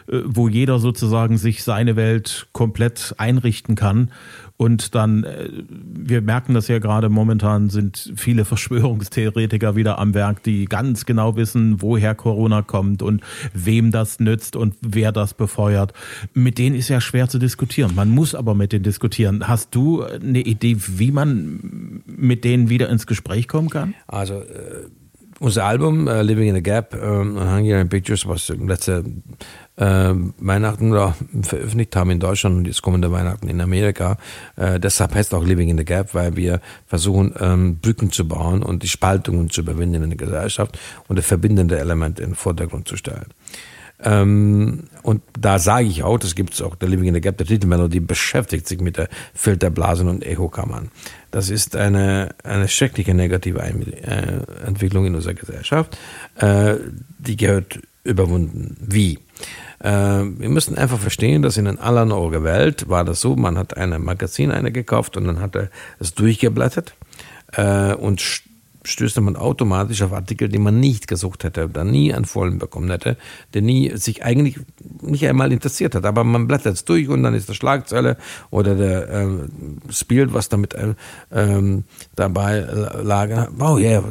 äh, 0.07 0.19
wo 0.25 0.47
jeder 0.47 0.79
sozusagen 0.79 1.37
sich 1.37 1.63
seine 1.63 1.95
Welt 1.95 2.47
komplett 2.51 3.15
einrichten 3.17 3.75
kann 3.75 4.11
und 4.57 4.95
dann, 4.95 5.23
äh, 5.23 5.49
wir 5.69 6.21
merken 6.21 6.55
das 6.55 6.67
ja 6.67 6.79
gerade 6.79 7.09
momentan, 7.09 7.69
sind 7.69 8.11
viele 8.15 8.43
Verschwörungstheoretiker 8.45 9.75
wieder 9.75 9.99
am 9.99 10.15
Werk, 10.15 10.41
die 10.41 10.65
ganz 10.65 11.05
genau 11.05 11.35
wissen, 11.35 11.81
woher 11.81 12.15
Corona 12.15 12.63
kommt 12.63 13.03
und 13.03 13.21
wem 13.53 13.91
das 13.91 14.19
nützt 14.19 14.55
und 14.55 14.75
wer 14.81 15.11
das 15.11 15.35
befeuert. 15.35 15.93
Mit 16.33 16.57
denen 16.57 16.75
ist 16.75 16.89
ja 16.89 16.99
schwer 16.99 17.29
zu 17.29 17.37
diskutieren. 17.37 17.93
Man 17.95 18.09
muss 18.09 18.33
aber 18.33 18.55
mit 18.55 18.73
denen 18.73 18.83
diskutieren. 18.83 19.47
Hast 19.47 19.75
du 19.75 20.03
eine 20.03 20.41
Idee, 20.41 20.77
wie 20.79 21.11
man 21.11 22.03
mit 22.07 22.43
denen 22.43 22.69
wieder 22.69 22.89
ins 22.89 23.05
Gespräch 23.05 23.47
kommen 23.47 23.69
kann? 23.69 23.93
Also, 24.07 24.41
äh 24.41 24.89
unser 25.39 25.65
Album 25.65 26.07
uh, 26.07 26.21
Living 26.21 26.49
in 26.49 26.55
a 26.55 26.59
Gap 26.59 26.93
uh, 26.93 26.99
Hungarian 26.99 27.89
Pictures, 27.89 28.27
was 28.27 28.49
letzte 28.49 29.03
äh, 29.77 30.13
Weihnachten 30.39 30.91
oder 30.91 31.15
veröffentlicht 31.41 31.95
haben 31.95 32.09
in 32.09 32.19
Deutschland 32.19 32.57
und 32.57 32.65
jetzt 32.65 32.81
kommende 32.81 33.11
Weihnachten 33.11 33.47
in 33.47 33.61
Amerika. 33.61 34.17
Äh, 34.55 34.79
deshalb 34.79 35.13
heißt 35.13 35.33
auch 35.33 35.43
Living 35.43 35.69
in 35.69 35.77
the 35.77 35.85
Gap, 35.85 36.13
weil 36.13 36.35
wir 36.35 36.61
versuchen, 36.87 37.33
ähm, 37.39 37.77
Brücken 37.79 38.11
zu 38.11 38.27
bauen 38.27 38.63
und 38.63 38.83
die 38.83 38.87
Spaltungen 38.87 39.49
zu 39.49 39.61
überwinden 39.61 40.03
in 40.03 40.09
der 40.09 40.17
Gesellschaft 40.17 40.77
und 41.07 41.17
das 41.17 41.25
verbindende 41.25 41.79
Element 41.79 42.19
in 42.19 42.31
den 42.31 42.35
Vordergrund 42.35 42.87
zu 42.87 42.97
stellen. 42.97 43.27
Ähm, 44.03 44.83
und 45.01 45.23
da 45.39 45.57
sage 45.57 45.87
ich 45.87 46.03
auch, 46.03 46.19
das 46.19 46.35
gibt 46.35 46.53
es 46.53 46.61
auch, 46.61 46.75
der 46.75 46.87
Living 46.87 47.07
in 47.07 47.15
the 47.15 47.21
Gap, 47.21 47.37
der 47.37 47.47
Titelmelodie 47.47 47.99
beschäftigt 47.99 48.67
sich 48.67 48.79
mit 48.79 48.97
der 48.97 49.09
Filterblasen 49.33 50.07
und 50.07 50.23
Echokammern. 50.25 50.89
Das 51.31 51.49
ist 51.49 51.75
eine, 51.75 52.35
eine 52.43 52.67
schreckliche 52.67 53.13
negative 53.13 53.59
äh, 53.59 54.65
Entwicklung 54.65 55.05
in 55.05 55.15
unserer 55.15 55.33
Gesellschaft. 55.33 55.97
Äh, 56.35 56.75
die 57.17 57.37
gehört 57.37 57.79
überwunden. 58.03 58.77
Wie? 58.79 59.19
Äh, 59.79 59.89
wir 59.89 60.49
müssen 60.49 60.77
einfach 60.77 60.99
verstehen, 60.99 61.41
dass 61.41 61.57
in 61.57 61.67
aller 61.67 62.05
Norge 62.05 62.43
Welt 62.43 62.89
war 62.89 63.03
das 63.03 63.21
so, 63.21 63.35
man 63.35 63.57
hat 63.57 63.77
ein 63.77 64.01
Magazin 64.01 64.51
eine 64.51 64.71
gekauft 64.71 65.17
und 65.17 65.25
dann 65.25 65.39
hat 65.39 65.55
er 65.55 65.69
es 65.99 66.13
durchgeblättert 66.13 66.95
äh, 67.53 67.93
und 67.93 68.21
stößt 68.87 69.19
man 69.21 69.35
automatisch 69.35 70.01
auf 70.01 70.13
Artikel, 70.13 70.49
die 70.49 70.57
man 70.57 70.79
nicht 70.79 71.07
gesucht 71.07 71.43
hätte, 71.43 71.69
da 71.69 71.83
nie 71.83 72.13
einen 72.13 72.25
vollen 72.25 72.57
bekommen 72.57 72.89
hätte, 72.89 73.17
der 73.53 73.61
nie 73.61 73.95
sich 73.95 74.23
eigentlich 74.23 74.59
nicht 75.01 75.27
einmal 75.27 75.51
interessiert 75.51 75.95
hat. 75.95 76.05
Aber 76.05 76.23
man 76.23 76.47
blättert 76.47 76.75
es 76.75 76.85
durch 76.85 77.09
und 77.09 77.23
dann 77.23 77.33
ist 77.33 77.49
der 77.49 77.53
Schlagzeile 77.53 78.17
oder 78.49 78.75
der 78.75 79.09
äh, 79.09 79.27
Spiel, 79.89 80.33
was 80.33 80.49
damit 80.49 80.73
äh, 80.73 80.95
ähm, 81.31 81.83
dabei 82.15 82.59
lag. 83.01 83.49
Wow, 83.57 83.79
ja, 83.79 84.01
yeah, 84.01 84.03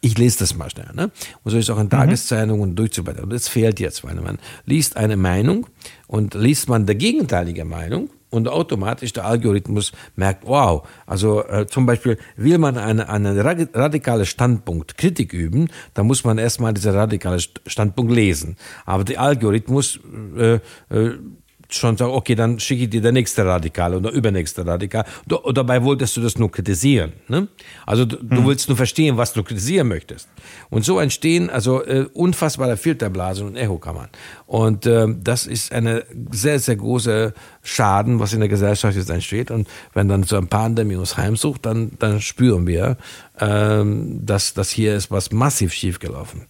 ich 0.00 0.18
lese 0.18 0.38
das 0.38 0.54
mal 0.54 0.70
schnell. 0.70 0.90
Ne? 0.94 1.10
Und 1.42 1.50
so 1.50 1.58
ist 1.58 1.70
auch 1.70 1.78
in 1.78 1.90
Tageszeitungen 1.90 2.70
mhm. 2.70 2.76
durchzublättern. 2.76 3.24
Und 3.24 3.32
das 3.32 3.48
fehlt 3.48 3.80
jetzt, 3.80 4.04
weil 4.04 4.14
man 4.16 4.38
liest 4.64 4.96
eine 4.96 5.16
Meinung 5.16 5.66
und 6.06 6.34
liest 6.34 6.68
man 6.68 6.86
der 6.86 6.94
gegenteilige 6.94 7.64
Meinung, 7.64 8.10
und 8.30 8.48
automatisch 8.48 9.12
der 9.12 9.24
Algorithmus 9.24 9.92
merkt, 10.14 10.46
wow, 10.46 10.86
also 11.06 11.44
äh, 11.44 11.66
zum 11.66 11.86
Beispiel 11.86 12.18
will 12.36 12.58
man 12.58 12.76
eine, 12.76 13.08
eine 13.08 13.44
radikale 13.44 14.26
Standpunkt 14.26 14.98
Kritik 14.98 15.32
üben, 15.32 15.68
dann 15.94 16.06
muss 16.06 16.24
man 16.24 16.38
erstmal 16.38 16.74
dieser 16.74 16.94
radikale 16.94 17.38
Standpunkt 17.40 18.12
lesen. 18.12 18.56
Aber 18.84 19.04
der 19.04 19.20
Algorithmus 19.20 20.00
äh, 20.36 20.54
äh, 20.90 21.18
schon 21.68 21.96
sagen, 21.96 22.12
okay, 22.12 22.34
dann 22.34 22.58
schicke 22.60 22.84
ich 22.84 22.90
dir 22.90 23.00
der 23.00 23.12
nächste 23.12 23.44
Radikal 23.44 23.94
oder 23.94 24.10
übernächste 24.10 24.66
Radikal. 24.66 25.04
Und 25.28 25.56
dabei 25.56 25.82
wolltest 25.82 26.16
du 26.16 26.20
das 26.20 26.38
nur 26.38 26.50
kritisieren. 26.50 27.12
Ne? 27.28 27.48
Also 27.84 28.04
du, 28.04 28.18
hm. 28.18 28.28
du, 28.30 28.46
willst 28.46 28.68
nur 28.68 28.76
verstehen, 28.76 29.16
was 29.16 29.32
du 29.32 29.42
kritisieren 29.42 29.88
möchtest. 29.88 30.28
Und 30.70 30.84
so 30.84 30.98
entstehen 30.98 31.50
also 31.50 31.82
äh, 31.84 32.06
unfassbare 32.12 32.76
Filterblasen 32.76 33.46
und 33.46 33.56
Echokammern. 33.56 34.08
Und 34.46 34.86
äh, 34.86 35.06
das 35.22 35.46
ist 35.46 35.72
eine 35.72 36.04
sehr, 36.30 36.58
sehr 36.60 36.76
große 36.76 37.34
Schaden, 37.62 38.20
was 38.20 38.32
in 38.32 38.40
der 38.40 38.48
Gesellschaft 38.48 38.96
jetzt 38.96 39.10
entsteht. 39.10 39.50
Und 39.50 39.68
wenn 39.92 40.08
dann 40.08 40.22
so 40.22 40.36
ein 40.36 40.48
Pandemie 40.48 40.96
uns 40.96 41.16
heimsucht, 41.16 41.66
dann, 41.66 41.92
dann 41.98 42.20
spüren 42.20 42.66
wir, 42.66 42.96
äh, 43.38 43.84
dass, 43.84 44.54
dass 44.54 44.70
hier 44.70 44.96
ist 44.96 45.10
was 45.10 45.32
massiv 45.32 45.72
schiefgelaufen. 45.72 46.46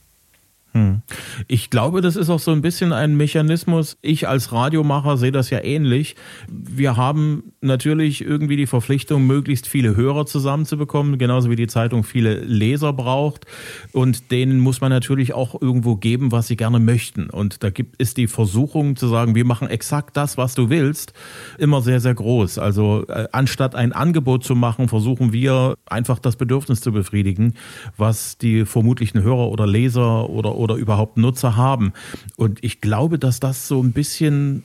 Hm. 0.76 1.00
Ich 1.48 1.70
glaube, 1.70 2.02
das 2.02 2.16
ist 2.16 2.28
auch 2.28 2.38
so 2.38 2.50
ein 2.50 2.60
bisschen 2.60 2.92
ein 2.92 3.16
Mechanismus. 3.16 3.96
Ich 4.02 4.28
als 4.28 4.52
Radiomacher 4.52 5.16
sehe 5.16 5.32
das 5.32 5.48
ja 5.48 5.64
ähnlich. 5.64 6.16
Wir 6.48 6.98
haben 6.98 7.54
natürlich 7.62 8.20
irgendwie 8.22 8.56
die 8.56 8.66
Verpflichtung, 8.66 9.26
möglichst 9.26 9.66
viele 9.66 9.96
Hörer 9.96 10.26
zusammenzubekommen, 10.26 11.16
genauso 11.16 11.48
wie 11.48 11.56
die 11.56 11.66
Zeitung 11.66 12.04
viele 12.04 12.40
Leser 12.40 12.92
braucht. 12.92 13.46
Und 13.92 14.30
denen 14.30 14.60
muss 14.60 14.82
man 14.82 14.90
natürlich 14.90 15.32
auch 15.32 15.60
irgendwo 15.60 15.96
geben, 15.96 16.30
was 16.30 16.48
sie 16.48 16.56
gerne 16.56 16.78
möchten. 16.78 17.30
Und 17.30 17.62
da 17.62 17.70
gibt 17.70 17.96
ist 17.96 18.18
die 18.18 18.26
Versuchung 18.26 18.96
zu 18.96 19.08
sagen, 19.08 19.34
wir 19.34 19.46
machen 19.46 19.68
exakt 19.68 20.16
das, 20.18 20.36
was 20.36 20.54
du 20.54 20.68
willst, 20.68 21.14
immer 21.56 21.80
sehr, 21.80 22.00
sehr 22.00 22.14
groß. 22.14 22.58
Also 22.58 23.06
äh, 23.08 23.28
anstatt 23.32 23.74
ein 23.74 23.92
Angebot 23.94 24.44
zu 24.44 24.54
machen, 24.54 24.88
versuchen 24.88 25.32
wir 25.32 25.76
einfach 25.86 26.18
das 26.18 26.36
Bedürfnis 26.36 26.82
zu 26.82 26.92
befriedigen, 26.92 27.54
was 27.96 28.36
die 28.36 28.66
vermutlichen 28.66 29.22
Hörer 29.22 29.48
oder 29.48 29.66
Leser 29.66 30.28
oder 30.28 30.54
oder 30.56 30.65
überhaupt 30.74 31.16
Nutzer 31.16 31.56
haben. 31.56 31.92
Und 32.36 32.62
ich 32.64 32.80
glaube, 32.80 33.18
dass 33.18 33.38
das 33.38 33.68
so 33.68 33.80
ein 33.80 33.92
bisschen 33.92 34.64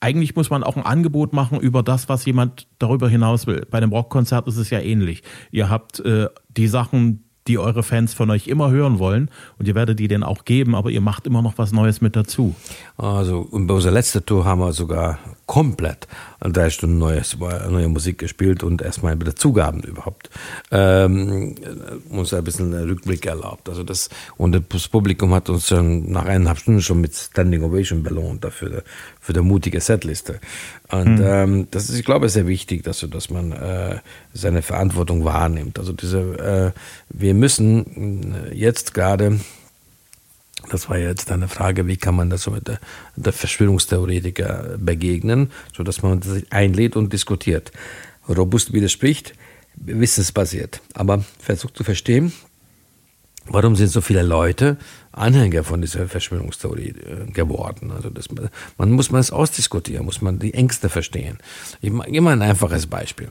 eigentlich 0.00 0.36
muss 0.36 0.50
man 0.50 0.62
auch 0.62 0.76
ein 0.76 0.84
Angebot 0.84 1.32
machen 1.32 1.58
über 1.58 1.82
das, 1.82 2.08
was 2.08 2.24
jemand 2.26 2.68
darüber 2.78 3.08
hinaus 3.08 3.46
will. 3.46 3.66
Bei 3.70 3.78
einem 3.78 3.92
Rockkonzert 3.92 4.46
ist 4.46 4.56
es 4.56 4.70
ja 4.70 4.78
ähnlich. 4.78 5.22
Ihr 5.50 5.70
habt 5.70 6.00
äh, 6.00 6.28
die 6.48 6.68
Sachen, 6.68 7.24
die 7.46 7.58
eure 7.58 7.82
Fans 7.82 8.12
von 8.12 8.30
euch 8.30 8.48
immer 8.48 8.70
hören 8.70 8.98
wollen 8.98 9.30
und 9.58 9.68
ihr 9.68 9.74
werdet 9.74 9.98
die 9.98 10.08
denen 10.08 10.24
auch 10.24 10.44
geben, 10.44 10.74
aber 10.74 10.90
ihr 10.90 11.00
macht 11.00 11.26
immer 11.26 11.42
noch 11.42 11.58
was 11.58 11.72
Neues 11.72 12.00
mit 12.00 12.16
dazu. 12.16 12.54
Also 12.96 13.46
und 13.50 13.66
bei 13.66 13.74
unserer 13.74 13.92
letzten 13.92 14.24
Tour 14.26 14.44
haben 14.44 14.60
wir 14.60 14.72
sogar 14.72 15.18
komplett 15.46 16.08
drei 16.40 16.70
Stunden 16.70 16.98
neues, 16.98 17.36
neue 17.38 17.88
Musik 17.88 18.18
gespielt 18.18 18.62
und 18.62 18.82
erstmal 18.82 19.14
mit 19.16 19.38
Zugaben 19.38 19.80
überhaupt 19.82 20.28
ähm, 20.72 21.54
uns 22.10 22.34
ein 22.34 22.44
bisschen 22.44 22.74
Rückblick 22.74 23.26
erlaubt. 23.26 23.68
Also 23.68 23.84
das, 23.84 24.10
und 24.36 24.60
das 24.68 24.88
Publikum 24.88 25.32
hat 25.34 25.48
uns 25.48 25.68
schon 25.68 26.10
nach 26.10 26.26
eineinhalb 26.26 26.58
Stunden 26.58 26.82
schon 26.82 27.00
mit 27.00 27.14
Standing 27.14 27.62
Ovation 27.62 28.02
belohnt 28.02 28.44
dafür, 28.44 28.82
für 29.20 29.32
die 29.32 29.40
mutige 29.40 29.80
Setliste. 29.80 30.40
Und 30.90 31.16
mhm. 31.16 31.24
ähm, 31.24 31.68
das 31.70 31.88
ist, 31.88 31.98
ich 31.98 32.04
glaube, 32.04 32.28
sehr 32.28 32.46
wichtig, 32.46 32.82
dass, 32.82 33.06
dass 33.08 33.30
man 33.30 33.52
äh, 33.52 33.98
seine 34.32 34.62
Verantwortung 34.62 35.24
wahrnimmt. 35.24 35.78
Also 35.78 35.92
diese, 35.92 36.72
äh, 36.74 36.80
wir 37.08 37.34
müssen 37.34 38.34
jetzt 38.52 38.94
gerade 38.94 39.38
das 40.70 40.88
war 40.88 40.98
jetzt 40.98 41.30
eine 41.30 41.48
Frage, 41.48 41.86
wie 41.86 41.96
kann 41.96 42.14
man 42.14 42.30
das 42.30 42.42
so 42.42 42.50
mit 42.50 42.68
der, 42.68 42.80
der 43.16 43.32
Verschwörungstheoretiker 43.32 44.76
begegnen, 44.78 45.50
sodass 45.74 46.02
man 46.02 46.22
sich 46.22 46.52
einlädt 46.52 46.96
und 46.96 47.12
diskutiert. 47.12 47.72
Robust 48.28 48.72
widerspricht, 48.72 49.34
wissensbasiert, 49.76 50.80
aber 50.94 51.24
versucht 51.38 51.76
zu 51.76 51.84
verstehen, 51.84 52.32
warum 53.46 53.76
sind 53.76 53.88
so 53.88 54.00
viele 54.00 54.22
Leute 54.22 54.76
Anhänger 55.12 55.64
von 55.64 55.80
dieser 55.80 56.08
Verschwörungstheorie 56.08 56.90
äh, 56.90 57.30
geworden. 57.32 57.90
Also 57.90 58.10
das, 58.10 58.26
man 58.76 58.90
muss 58.90 59.10
man 59.10 59.20
es 59.20 59.30
ausdiskutieren, 59.30 60.04
muss 60.04 60.20
man 60.20 60.38
die 60.38 60.52
Ängste 60.52 60.90
verstehen. 60.90 61.38
Ich 61.80 61.90
mache 61.90 62.20
mal 62.20 62.32
ein 62.32 62.42
einfaches 62.42 62.86
Beispiel. 62.86 63.30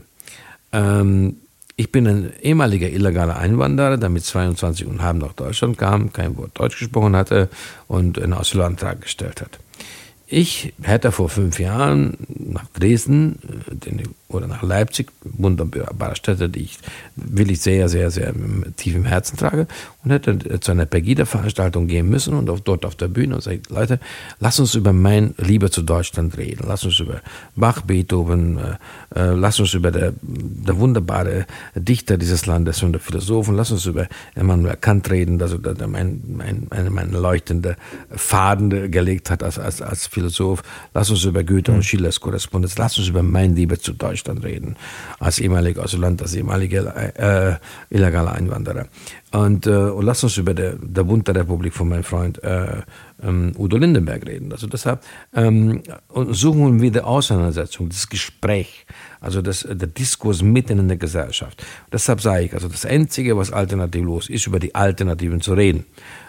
Ähm, 0.72 1.38
ich 1.78 1.92
bin 1.92 2.08
ein 2.08 2.34
ehemaliger 2.42 2.90
illegaler 2.90 3.38
Einwanderer, 3.38 3.98
der 3.98 4.10
mit 4.10 4.24
22 4.24 4.88
und 4.88 5.02
halb 5.02 5.18
nach 5.18 5.34
Deutschland 5.34 5.78
kam, 5.78 6.14
kein 6.14 6.38
Wort 6.38 6.52
Deutsch 6.54 6.80
gesprochen 6.80 7.16
hatte 7.16 7.50
und 7.88 8.18
einen 8.22 8.34
Asylantrag 8.34 9.02
gestellt 9.02 9.42
hat. 9.42 9.60
Ich 10.28 10.74
hätte 10.82 11.12
vor 11.12 11.30
fünf 11.30 11.60
Jahren 11.60 12.18
nach 12.30 12.66
Dresden 12.74 13.40
äh, 13.70 13.76
oder 14.28 14.48
nach 14.48 14.64
Leipzig, 14.64 15.12
wunderbare 15.24 16.16
Städte, 16.16 16.50
die 16.50 16.64
ich 16.64 16.80
wirklich 17.16 17.62
sehr, 17.62 17.90
sehr, 17.90 18.10
sehr 18.10 18.34
tief 18.76 18.96
im 18.96 19.06
Herzen 19.06 19.38
trage, 19.38 19.68
und 20.04 20.12
hätte 20.12 20.60
zu 20.60 20.72
einer 20.72 20.86
Pegida-Veranstaltung 20.86 21.88
gehen 21.88 22.10
müssen 22.10 22.34
und 22.34 22.50
auf, 22.50 22.62
dort 22.62 22.86
auf 22.86 22.96
der 22.96 23.08
Bühne 23.08 23.36
und 23.36 23.42
sagt, 23.42 23.70
Leute, 23.70 24.00
lass 24.40 24.60
uns 24.60 24.74
über 24.74 24.94
mein 24.94 25.36
Liebe 25.38 25.70
zu 25.70 25.84
Deutschland 25.84 26.38
reden, 26.38 26.66
lass 26.68 26.84
uns 26.84 27.00
über 27.00 27.22
Bach, 27.56 27.82
Beethoven, 27.82 28.58
äh, 28.58 29.20
äh 29.20 29.34
lass 29.34 29.60
uns 29.60 29.74
über 29.76 29.92
der, 29.92 30.14
der 30.22 30.80
wunderbare 30.80 31.46
Dichter 31.76 32.18
dieses 32.18 32.48
Landes 32.48 32.82
und 32.82 32.94
der 32.94 33.02
Philosophen, 33.02 33.56
lass 33.56 33.72
uns 33.72 33.86
über 33.86 34.08
Immanuel 34.36 34.78
Kant 34.78 35.10
reden, 35.12 35.40
also 35.42 35.60
der, 35.60 35.76
der 35.76 35.88
mein, 35.88 36.22
mein, 36.28 36.68
mein, 36.70 36.92
mein 36.92 37.12
leuchtender 37.12 37.76
Faden 38.10 38.92
gelegt 38.92 39.30
hat 39.30 39.44
als, 39.44 39.60
als, 39.60 39.84
als 39.84 40.08
Philosoph, 40.08 40.64
lass 40.96 41.12
uns 41.12 41.24
über 41.26 41.44
Goethe 41.44 41.72
und 41.72 41.84
Schillers 41.84 42.20
Korrespondenz, 42.20 42.78
lass 42.78 42.98
uns 42.98 43.08
über 43.08 43.22
mein 43.22 43.56
Liebe 43.56 43.80
zu 43.80 43.94
Deutschland 43.94 44.15
reden, 44.44 44.76
als 45.20 45.40
ehemaliger 45.40 45.84
Asylant, 45.84 46.22
als 46.22 46.34
ehemaliger 46.36 46.96
äh, 47.20 47.58
illegaler 47.90 48.34
Einwanderer. 48.34 48.88
Und, 49.32 49.68
äh, 49.68 49.72
und 49.72 50.06
lass 50.06 50.24
uns 50.24 50.38
über 50.38 50.54
der, 50.54 50.76
der 50.76 51.04
Bund 51.04 51.28
der 51.28 51.36
Republik 51.36 51.74
von 51.74 51.90
meinem 51.90 52.04
Freund 52.04 52.42
äh, 52.44 52.84
ähm, 53.22 53.54
Udo 53.58 53.78
Lindenberg 53.78 54.26
reden. 54.26 54.52
Also 54.52 54.68
deshalb 54.68 55.04
ähm, 55.34 55.84
suchen 56.30 56.82
wir 56.82 56.92
die 56.92 57.02
Auseinandersetzung, 57.02 57.90
das 57.90 58.08
Gespräch, 58.08 58.86
also 59.20 59.42
das, 59.42 59.68
der 59.70 59.88
Diskurs 59.88 60.42
mitten 60.42 60.80
in 60.80 60.88
der 60.88 60.98
Gesellschaft. 60.98 61.66
deshalb 61.92 62.22
sage 62.22 62.46
ich, 62.46 62.54
also 62.54 62.68
das 62.68 62.86
Einzige, 62.86 63.36
was 63.38 63.52
alternativlos 63.52 64.30
ist, 64.30 64.48
über 64.48 64.60
die 64.60 64.74
Alternativen 64.76 65.42
zu 65.42 65.54
reden. 65.54 65.86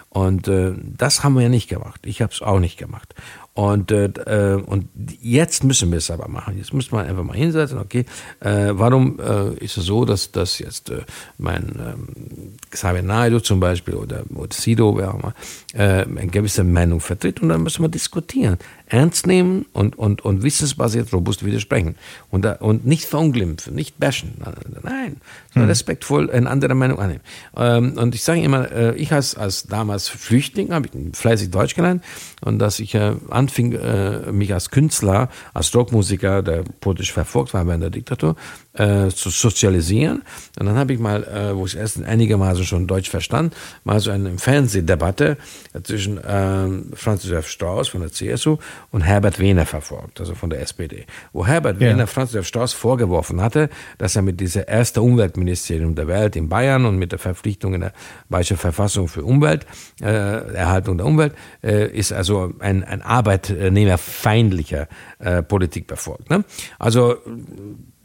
Und 0.09 0.47
äh, 0.47 0.73
das 0.81 1.23
haben 1.23 1.35
wir 1.35 1.43
ja 1.43 1.49
nicht 1.49 1.69
gemacht. 1.69 2.01
Ich 2.05 2.21
habe 2.21 2.33
es 2.33 2.41
auch 2.41 2.59
nicht 2.59 2.77
gemacht. 2.77 3.13
Und, 3.57 3.91
äh, 3.91 4.05
äh, 4.05 4.61
und 4.61 4.87
jetzt 5.19 5.63
müssen 5.63 5.89
wir 5.89 5.97
es 5.97 6.11
aber 6.11 6.27
machen. 6.27 6.59
Jetzt 6.59 6.75
müssen 6.75 6.91
wir 6.91 6.99
einfach 6.99 7.23
mal 7.23 7.35
hinsetzen, 7.35 7.79
okay, 7.79 8.05
äh, 8.39 8.67
warum 8.73 9.19
äh, 9.19 9.55
ist 9.55 9.77
es 9.77 9.85
so, 9.85 10.05
dass, 10.05 10.31
dass 10.31 10.59
jetzt 10.59 10.91
äh, 10.91 11.01
mein 11.39 11.63
ähm, 11.79 12.53
Xavier 12.69 13.01
Naidoo 13.01 13.39
zum 13.39 13.59
Beispiel 13.59 13.95
oder, 13.95 14.25
oder 14.35 14.53
Sido, 14.53 14.95
wer 14.95 15.11
auch 15.11 15.23
mal, 15.23 15.33
äh, 15.73 16.05
eine 16.05 16.27
gewisse 16.27 16.63
Meinung 16.63 16.99
vertritt 16.99 17.41
und 17.41 17.49
dann 17.49 17.63
müssen 17.63 17.81
wir 17.81 17.89
diskutieren 17.89 18.59
ernst 18.89 19.27
nehmen 19.27 19.65
und, 19.73 19.97
und, 19.97 20.23
und 20.23 20.43
wissensbasiert 20.43 21.11
robust 21.13 21.45
widersprechen. 21.45 21.95
Und, 22.31 22.45
und 22.61 22.85
nicht 22.85 23.05
verunglimpfen, 23.05 23.75
nicht 23.75 23.99
bashen. 23.99 24.35
Nein, 24.83 25.17
sondern 25.53 25.67
hm. 25.67 25.69
respektvoll 25.69 26.31
eine 26.31 26.49
andere 26.49 26.75
Meinung 26.75 26.99
annehmen. 26.99 27.21
Ähm, 27.55 27.93
und 27.97 28.15
ich 28.15 28.23
sage 28.23 28.41
immer, 28.41 28.71
äh, 28.71 28.95
ich 28.95 29.11
als, 29.11 29.35
als 29.35 29.63
damals 29.63 30.07
Flüchtling 30.07 30.71
habe 30.71 30.87
ich 30.87 31.17
fleißig 31.17 31.51
Deutsch 31.51 31.75
gelernt 31.75 32.03
und 32.41 32.59
dass 32.59 32.79
ich 32.79 32.95
äh, 32.95 33.13
anfing, 33.29 33.73
äh, 33.73 34.31
mich 34.31 34.53
als 34.53 34.69
Künstler, 34.71 35.29
als 35.53 35.73
Rockmusiker, 35.75 36.41
der 36.41 36.63
politisch 36.79 37.11
verfolgt 37.11 37.53
war 37.53 37.65
während 37.67 37.83
der 37.83 37.89
Diktatur, 37.89 38.35
zu 38.77 39.31
sozialisieren. 39.31 40.21
Und 40.59 40.67
dann 40.67 40.75
habe 40.75 40.93
ich 40.93 40.99
mal, 40.99 41.55
wo 41.55 41.65
ich 41.65 41.75
erst 41.75 41.99
einigermaßen 42.03 42.63
schon 42.63 42.85
Deutsch 42.85 43.09
verstand, 43.09 43.55
mal 43.83 43.99
so 43.99 44.11
eine 44.11 44.37
Fernsehdebatte 44.37 45.37
zwischen 45.81 46.19
äh, 46.19 46.95
Franz 46.95 47.23
Josef 47.23 47.47
Strauß 47.47 47.87
von 47.87 48.01
der 48.01 48.11
CSU 48.11 48.57
und 48.91 49.01
Herbert 49.01 49.39
Wehner 49.39 49.65
verfolgt, 49.65 50.19
also 50.19 50.35
von 50.35 50.49
der 50.49 50.61
SPD. 50.61 51.05
Wo 51.33 51.45
Herbert 51.45 51.81
ja. 51.81 51.89
Wehner 51.89 52.07
Franz 52.07 52.33
Josef 52.33 52.47
Strauß 52.47 52.73
vorgeworfen 52.73 53.41
hatte, 53.41 53.69
dass 53.97 54.15
er 54.15 54.21
mit 54.21 54.39
dieser 54.39 54.67
ersten 54.67 54.99
Umweltministerium 54.99 55.95
der 55.95 56.07
Welt 56.07 56.35
in 56.35 56.49
Bayern 56.49 56.85
und 56.85 56.97
mit 56.97 57.11
der 57.11 57.19
Verpflichtung 57.19 57.73
in 57.73 57.81
der 57.81 57.93
Bayerischen 58.29 58.57
Verfassung 58.57 59.07
für 59.07 59.23
Umwelt, 59.23 59.65
äh, 60.01 60.05
Erhaltung 60.07 60.97
der 60.97 61.05
Umwelt, 61.05 61.33
äh, 61.63 61.87
ist 61.87 62.11
also 62.11 62.53
ein, 62.59 62.83
ein 62.83 63.01
arbeitnehmerfeindlicher 63.01 64.87
äh, 65.19 65.43
Politik 65.43 65.87
befolgt. 65.87 66.29
Ne? 66.29 66.43
Also 66.79 67.17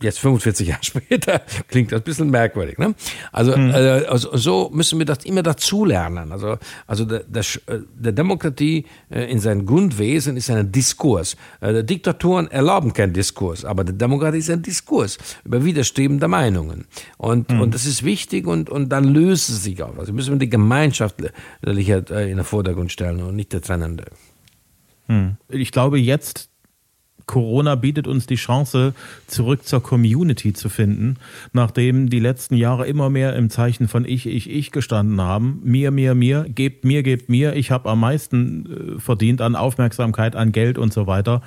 jetzt 0.04 0.18
45 0.20 0.68
Jahre 0.68 0.82
später 0.82 1.42
klingt 1.68 1.92
das 1.92 2.00
ein 2.00 2.04
bisschen 2.04 2.30
merkwürdig. 2.30 2.78
Ne? 2.78 2.94
Also, 3.32 3.56
mhm. 3.56 3.70
äh, 3.70 4.04
also 4.06 4.36
so 4.36 4.70
müssen 4.72 4.98
wir 4.98 5.06
das 5.06 5.24
immer 5.24 5.42
dazulernen. 5.42 6.32
Also, 6.32 6.58
also 6.86 7.04
der, 7.04 7.20
der, 7.20 7.44
der 7.66 8.12
Demokratie 8.12 8.86
äh, 9.10 9.30
in 9.30 9.40
seinem 9.40 9.66
Grundwesen 9.66 10.36
ist 10.36 10.50
ein 10.50 10.72
Diskurs. 10.72 11.36
Äh, 11.60 11.84
Diktaturen 11.84 12.50
erlauben 12.50 12.92
keinen 12.92 13.12
Diskurs, 13.12 13.64
aber 13.64 13.84
die 13.84 13.96
Demokratie 13.96 14.38
ist 14.38 14.50
ein 14.50 14.62
Diskurs 14.62 15.18
über 15.44 15.64
widerstrebende 15.64 16.28
Meinungen. 16.28 16.86
Und, 17.18 17.50
mhm. 17.50 17.60
und 17.60 17.74
das 17.74 17.86
ist 17.86 18.04
wichtig 18.04 18.46
und, 18.46 18.70
und 18.70 18.90
dann 18.90 19.04
löst 19.04 19.48
es 19.48 19.62
sich 19.62 19.82
auf. 19.82 19.98
Also 19.98 20.12
müssen 20.12 20.34
wir 20.34 20.38
die 20.38 20.50
Gemeinschaftlichkeit 20.50 22.10
in 22.10 22.36
den 22.36 22.44
Vordergrund 22.44 22.92
stellen 22.92 23.22
und 23.22 23.36
nicht 23.36 23.52
der 23.52 23.60
Trennende. 23.60 24.04
Mhm. 25.08 25.36
Ich 25.48 25.72
glaube, 25.72 25.98
jetzt 25.98 26.51
Corona 27.26 27.74
bietet 27.74 28.06
uns 28.06 28.26
die 28.26 28.36
Chance, 28.36 28.94
zurück 29.26 29.64
zur 29.64 29.82
Community 29.82 30.52
zu 30.52 30.68
finden, 30.68 31.16
nachdem 31.52 32.10
die 32.10 32.20
letzten 32.20 32.56
Jahre 32.56 32.86
immer 32.86 33.10
mehr 33.10 33.34
im 33.36 33.50
Zeichen 33.50 33.88
von 33.88 34.04
ich, 34.04 34.26
ich, 34.26 34.50
ich 34.50 34.70
gestanden 34.70 35.20
haben. 35.20 35.60
Mir, 35.64 35.90
mir, 35.90 36.14
mir, 36.14 36.46
gebt 36.48 36.84
mir, 36.84 37.02
gebt 37.02 37.28
mir. 37.28 37.54
Ich 37.54 37.70
habe 37.70 37.90
am 37.90 38.00
meisten 38.00 38.96
äh, 38.96 39.00
verdient 39.00 39.40
an 39.40 39.56
Aufmerksamkeit, 39.56 40.36
an 40.36 40.52
Geld 40.52 40.78
und 40.78 40.92
so 40.92 41.06
weiter. 41.06 41.42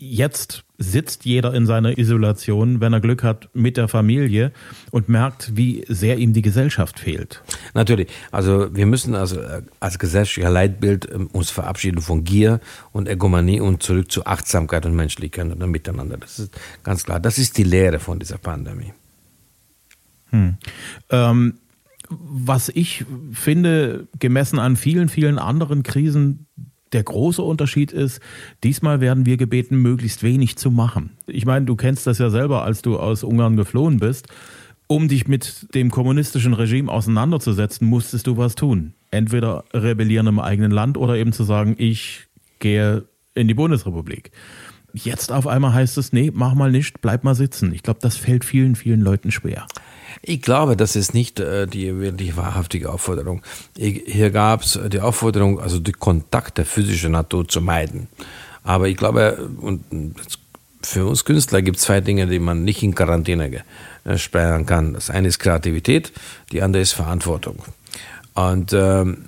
Jetzt 0.00 0.62
sitzt 0.78 1.24
jeder 1.24 1.52
in 1.54 1.66
seiner 1.66 1.98
Isolation, 1.98 2.80
wenn 2.80 2.92
er 2.92 3.00
Glück 3.00 3.24
hat, 3.24 3.48
mit 3.52 3.76
der 3.76 3.88
Familie 3.88 4.52
und 4.92 5.08
merkt, 5.08 5.56
wie 5.56 5.84
sehr 5.88 6.18
ihm 6.18 6.32
die 6.32 6.42
Gesellschaft 6.42 7.00
fehlt. 7.00 7.42
Natürlich. 7.74 8.08
Also 8.30 8.74
wir 8.74 8.86
müssen 8.86 9.16
also 9.16 9.40
äh, 9.40 9.62
als 9.80 9.98
gesellschaftlicher 9.98 10.50
Leitbild 10.50 11.10
ähm, 11.12 11.26
uns 11.32 11.50
verabschieden 11.50 12.00
von 12.00 12.22
Gier 12.22 12.60
und 12.92 13.08
Egomanie 13.08 13.58
und 13.58 13.82
zurück 13.82 14.12
zu 14.12 14.24
Achtsamkeit 14.24 14.86
und 14.86 14.94
Menschlichkeit 14.94 15.50
und 15.50 15.70
Miteinander. 15.70 16.16
Das 16.16 16.38
ist 16.38 16.56
ganz 16.84 17.02
klar. 17.02 17.18
Das 17.18 17.38
ist 17.38 17.58
die 17.58 17.64
Lehre 17.64 17.98
von 17.98 18.20
dieser 18.20 18.38
Pandemie. 18.38 18.92
Hm. 20.30 20.58
Ähm, 21.10 21.54
was 22.08 22.68
ich 22.68 23.04
finde, 23.32 24.06
gemessen 24.18 24.60
an 24.60 24.76
vielen, 24.76 25.08
vielen 25.08 25.38
anderen 25.38 25.82
Krisen, 25.82 26.46
der 26.92 27.02
große 27.02 27.42
Unterschied 27.42 27.92
ist, 27.92 28.20
diesmal 28.64 29.00
werden 29.00 29.26
wir 29.26 29.36
gebeten, 29.36 29.76
möglichst 29.76 30.22
wenig 30.22 30.56
zu 30.56 30.70
machen. 30.70 31.10
Ich 31.26 31.46
meine, 31.46 31.66
du 31.66 31.76
kennst 31.76 32.06
das 32.06 32.18
ja 32.18 32.30
selber, 32.30 32.62
als 32.62 32.82
du 32.82 32.98
aus 32.98 33.24
Ungarn 33.24 33.56
geflohen 33.56 33.98
bist. 33.98 34.28
Um 34.86 35.06
dich 35.06 35.28
mit 35.28 35.74
dem 35.74 35.90
kommunistischen 35.90 36.54
Regime 36.54 36.90
auseinanderzusetzen, 36.90 37.86
musstest 37.86 38.26
du 38.26 38.38
was 38.38 38.54
tun. 38.54 38.94
Entweder 39.10 39.64
rebellieren 39.74 40.26
im 40.26 40.40
eigenen 40.40 40.70
Land 40.70 40.96
oder 40.96 41.16
eben 41.16 41.32
zu 41.32 41.44
sagen, 41.44 41.74
ich 41.76 42.26
gehe 42.58 43.04
in 43.34 43.48
die 43.48 43.54
Bundesrepublik. 43.54 44.30
Jetzt 44.94 45.32
auf 45.32 45.46
einmal 45.46 45.74
heißt 45.74 45.98
es, 45.98 46.12
nee, 46.12 46.30
mach 46.34 46.54
mal 46.54 46.70
nicht, 46.70 47.00
bleib 47.00 47.22
mal 47.22 47.34
sitzen. 47.34 47.72
Ich 47.74 47.82
glaube, 47.82 48.00
das 48.00 48.16
fällt 48.16 48.44
vielen, 48.44 48.74
vielen 48.74 49.00
Leuten 49.00 49.30
schwer. 49.30 49.66
Ich 50.22 50.40
glaube, 50.42 50.76
das 50.76 50.96
ist 50.96 51.14
nicht 51.14 51.40
äh, 51.40 51.66
die 51.66 52.00
wirklich 52.00 52.36
wahrhaftige 52.36 52.90
Aufforderung. 52.90 53.42
Ich, 53.76 54.02
hier 54.06 54.30
gab 54.30 54.62
es 54.62 54.78
die 54.90 55.00
Aufforderung, 55.00 55.60
also 55.60 55.78
die 55.78 55.92
Kontakte 55.92 56.64
physischer 56.64 57.10
Natur 57.10 57.46
zu 57.46 57.60
meiden. 57.60 58.08
Aber 58.64 58.88
ich 58.88 58.96
glaube, 58.96 59.48
und 59.60 59.84
für 60.82 61.06
uns 61.06 61.24
Künstler 61.24 61.62
gibt 61.62 61.76
es 61.76 61.84
zwei 61.84 62.00
Dinge, 62.00 62.26
die 62.26 62.38
man 62.38 62.64
nicht 62.64 62.82
in 62.82 62.94
Quarantäne 62.94 63.62
äh, 64.04 64.18
sperren 64.18 64.66
kann. 64.66 64.94
Das 64.94 65.10
eine 65.10 65.28
ist 65.28 65.38
Kreativität, 65.38 66.12
die 66.52 66.62
andere 66.62 66.82
ist 66.82 66.92
Verantwortung. 66.92 67.62
Und 68.34 68.72
ähm, 68.72 69.24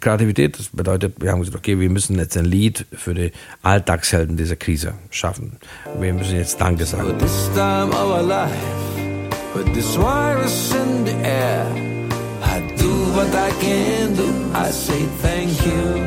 Kreativität, 0.00 0.58
das 0.58 0.68
bedeutet, 0.68 1.20
wir 1.20 1.30
haben 1.30 1.40
gesagt, 1.40 1.56
okay, 1.56 1.78
wir 1.78 1.90
müssen 1.90 2.18
jetzt 2.18 2.36
ein 2.36 2.46
Lied 2.46 2.86
für 2.92 3.14
die 3.14 3.32
Alltagshelden 3.62 4.36
dieser 4.36 4.56
Krise 4.56 4.94
schaffen. 5.10 5.58
Wir 5.98 6.14
müssen 6.14 6.36
jetzt 6.36 6.60
Danke 6.60 6.86
sagen. 6.86 7.14
With 9.54 9.72
this 9.72 9.96
virus 9.96 10.74
in 10.74 11.06
the 11.06 11.12
air, 11.22 11.64
I 12.42 12.60
do 12.76 12.90
what 13.14 13.28
I 13.36 13.52
can 13.60 14.16
do. 14.16 14.26
I 14.52 14.72
say 14.72 15.06
thank 15.22 15.64
you. 15.64 16.02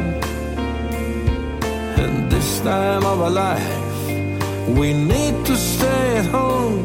And 1.95 2.29
this 2.29 2.59
time 2.59 3.05
of 3.05 3.21
our 3.21 3.29
life, 3.29 3.61
we 4.67 4.91
need 4.91 5.45
to 5.45 5.55
stay 5.55 6.17
at 6.17 6.25
home. 6.25 6.83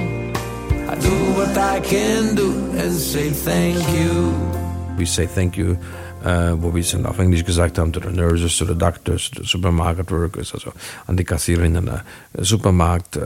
I 0.89 0.95
do 0.95 1.11
what 1.35 1.59
I 1.59 1.81
can 1.81 2.37
do 2.37 2.53
and 2.79 2.93
say 2.93 3.31
thank 3.31 3.83
you. 3.93 4.33
We 4.97 5.05
say 5.05 5.27
thank 5.27 5.57
you 5.57 5.79
äh, 6.25 6.53
wo 6.57 6.75
wir 6.75 6.81
es 6.81 6.95
auf 7.05 7.19
Englisch 7.19 7.45
gesagt 7.45 7.79
haben, 7.79 7.93
to 7.93 8.01
the 8.01 8.15
nurses, 8.15 8.57
to 8.57 8.65
the 8.65 8.77
doctors, 8.77 9.31
to 9.31 9.43
the 9.43 9.49
supermarket 9.49 10.11
workers, 10.11 10.53
also 10.55 10.73
an 11.07 11.17
die 11.17 11.25
Kassiererinnen, 11.25 11.89
äh, 11.89 12.01
Supermarkt, 12.39 13.17
äh, 13.17 13.21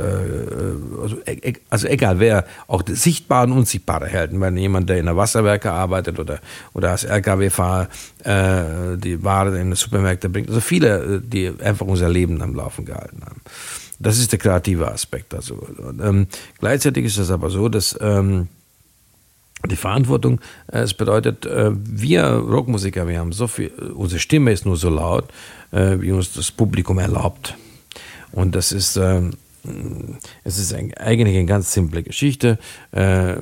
also, 1.02 1.16
e, 1.26 1.32
e, 1.32 1.54
also, 1.70 1.86
egal 1.88 2.18
wer, 2.18 2.44
auch 2.68 2.82
die 2.82 2.94
sichtbaren 2.94 3.52
und 3.52 3.58
unsichtbare 3.58 4.06
Helden, 4.06 4.40
wenn 4.40 4.56
jemand, 4.56 4.88
der 4.88 4.98
in 4.98 5.06
der 5.06 5.16
Wasserwerke 5.16 5.70
arbeitet 5.70 6.18
oder, 6.18 6.40
oder 6.72 6.92
als 6.92 7.04
LKW-Fahrer 7.04 7.88
äh, 8.24 8.96
die 8.96 9.22
Ware 9.22 9.58
in 9.58 9.70
die 9.70 9.76
Supermärkte 9.76 10.28
bringt, 10.28 10.48
also 10.48 10.60
viele, 10.60 11.20
die 11.20 11.52
einfach 11.62 11.86
unser 11.86 12.08
Leben 12.08 12.40
am 12.42 12.54
Laufen 12.54 12.84
gehalten 12.84 13.20
haben. 13.24 13.40
Das 13.98 14.18
ist 14.18 14.32
der 14.32 14.38
kreative 14.38 14.90
Aspekt. 14.90 15.34
Also, 15.34 15.66
ähm, 16.02 16.26
gleichzeitig 16.58 17.06
ist 17.06 17.18
es 17.18 17.30
aber 17.30 17.48
so, 17.48 17.68
dass 17.68 17.96
ähm, 18.00 18.48
die 19.64 19.76
Verantwortung. 19.76 20.40
Äh, 20.70 20.80
es 20.80 20.94
bedeutet, 20.94 21.46
äh, 21.46 21.70
wir 21.72 22.24
Rockmusiker, 22.24 23.08
wir 23.08 23.18
haben 23.18 23.32
so 23.32 23.46
viel, 23.46 23.68
unsere 23.94 24.20
Stimme 24.20 24.52
ist 24.52 24.66
nur 24.66 24.76
so 24.76 24.90
laut, 24.90 25.28
äh, 25.72 26.00
wie 26.00 26.12
uns 26.12 26.32
das 26.32 26.50
Publikum 26.50 26.98
erlaubt. 26.98 27.56
Und 28.32 28.54
das 28.54 28.72
ist, 28.72 28.98
es 28.98 30.58
ist 30.58 30.74
eigentlich 30.74 31.36
eine 31.36 31.46
ganz 31.46 31.72
simple 31.72 32.02
Geschichte. 32.02 32.58
Das 32.90 33.38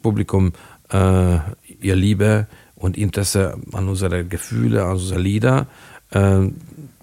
Publikum, 0.00 0.52
ihr 0.90 1.96
Liebe 1.96 2.46
und 2.76 2.96
Interesse 2.96 3.58
an 3.72 3.88
unsere 3.88 4.24
Gefühle, 4.24 4.84
an 4.84 4.92
unsere 4.92 5.20
Lieder, 5.20 5.66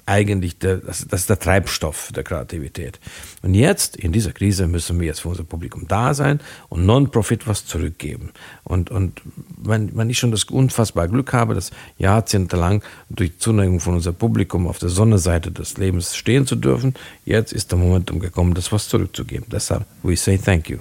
eigentlich 0.06 0.60
der, 0.60 0.78
das, 0.78 1.08
das 1.08 1.22
ist 1.22 1.30
der 1.30 1.40
Treibstoff 1.40 2.12
der 2.16 2.24
Kreativität. 2.24 3.00
Und 3.42 3.54
jetzt, 3.54 3.96
in 3.96 4.12
dieser 4.12 4.34
Krise, 4.34 4.68
müssen 4.68 5.00
wir 5.00 5.08
jetzt 5.08 5.22
für 5.22 5.30
unser 5.30 5.44
Publikum 5.44 5.88
da 5.88 6.14
sein 6.14 6.40
und 6.70 6.86
Non-Profit 6.86 7.48
was 7.48 7.66
zurückgeben. 7.66 8.32
Und, 8.64 8.92
und 8.92 9.22
wenn, 9.58 9.96
wenn 9.96 10.10
ich 10.10 10.20
schon 10.20 10.32
das 10.32 10.44
unfassbare 10.46 11.10
Glück 11.10 11.34
habe, 11.34 11.56
das 11.56 11.72
jahrzehntelang 11.98 12.84
durch 13.10 13.40
Zuneigung 13.40 13.80
von 13.80 13.96
unserem 13.96 14.16
Publikum 14.16 14.68
auf 14.68 14.80
der 14.80 14.90
Sonnenseite 14.90 15.52
des 15.52 15.78
Lebens 15.78 16.16
stehen 16.16 16.46
zu 16.46 16.56
dürfen, 16.56 16.94
jetzt 17.26 17.54
ist 17.54 17.72
der 17.72 17.80
Moment 17.80 18.12
umgekommen, 18.12 18.54
das 18.54 18.72
was 18.72 18.88
zurückzugeben. 18.88 19.48
Deshalb, 19.52 19.86
we 20.04 20.16
say 20.16 20.38
thank 20.38 20.70
you. 20.70 20.80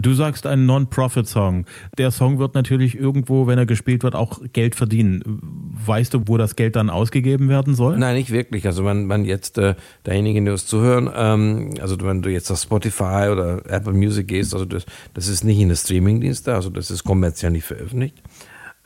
Du 0.00 0.14
sagst 0.14 0.46
einen 0.46 0.64
Non-Profit-Song. 0.64 1.66
Der 1.98 2.10
Song 2.10 2.38
wird 2.38 2.54
natürlich 2.54 2.98
irgendwo, 2.98 3.46
wenn 3.46 3.58
er 3.58 3.66
gespielt 3.66 4.02
wird, 4.02 4.14
auch 4.14 4.40
Geld 4.54 4.74
verdienen. 4.74 5.69
Weißt 5.86 6.14
du, 6.14 6.22
wo 6.26 6.36
das 6.36 6.56
Geld 6.56 6.76
dann 6.76 6.90
ausgegeben 6.90 7.48
werden 7.48 7.74
soll? 7.74 7.98
Nein, 7.98 8.16
nicht 8.16 8.30
wirklich. 8.30 8.66
Also 8.66 8.84
wenn, 8.84 9.08
wenn 9.08 9.24
jetzt 9.24 9.58
äh, 9.58 9.74
derjenige, 10.06 10.42
die 10.42 10.50
uns 10.50 10.66
zuhören, 10.66 11.10
ähm, 11.14 11.74
also 11.80 11.96
wenn 12.00 12.22
du 12.22 12.30
jetzt 12.30 12.50
auf 12.50 12.60
Spotify 12.60 13.28
oder 13.30 13.62
Apple 13.68 13.92
Music 13.92 14.28
gehst, 14.28 14.52
also 14.54 14.64
das, 14.64 14.84
das 15.14 15.28
ist 15.28 15.44
nicht 15.44 15.58
in 15.58 15.68
der 15.68 15.76
Streamingdienste, 15.76 16.54
also 16.54 16.70
das 16.70 16.90
ist 16.90 17.04
kommerziell 17.04 17.52
nicht 17.52 17.64
veröffentlicht. 17.64 18.22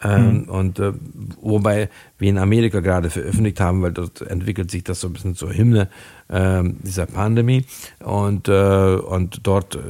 Ähm, 0.02 0.42
mhm. 0.42 0.48
Und 0.48 0.78
äh, 0.80 0.92
wobei 1.40 1.88
wir 2.18 2.28
in 2.28 2.38
Amerika 2.38 2.80
gerade 2.80 3.11
veröffentlicht 3.11 3.61
haben, 3.61 3.83
weil 3.83 3.92
dort 3.92 4.20
entwickelt 4.22 4.70
sich 4.70 4.85
das 4.85 5.00
so 5.00 5.09
ein 5.09 5.12
bisschen 5.14 5.35
zur 5.35 5.54
Hymne 5.54 5.88
äh, 6.28 6.62
dieser 6.83 7.07
Pandemie. 7.07 7.64
Und, 8.00 8.48
äh, 8.48 8.96
und 8.96 9.46
dort 9.46 9.76
äh, 9.76 9.80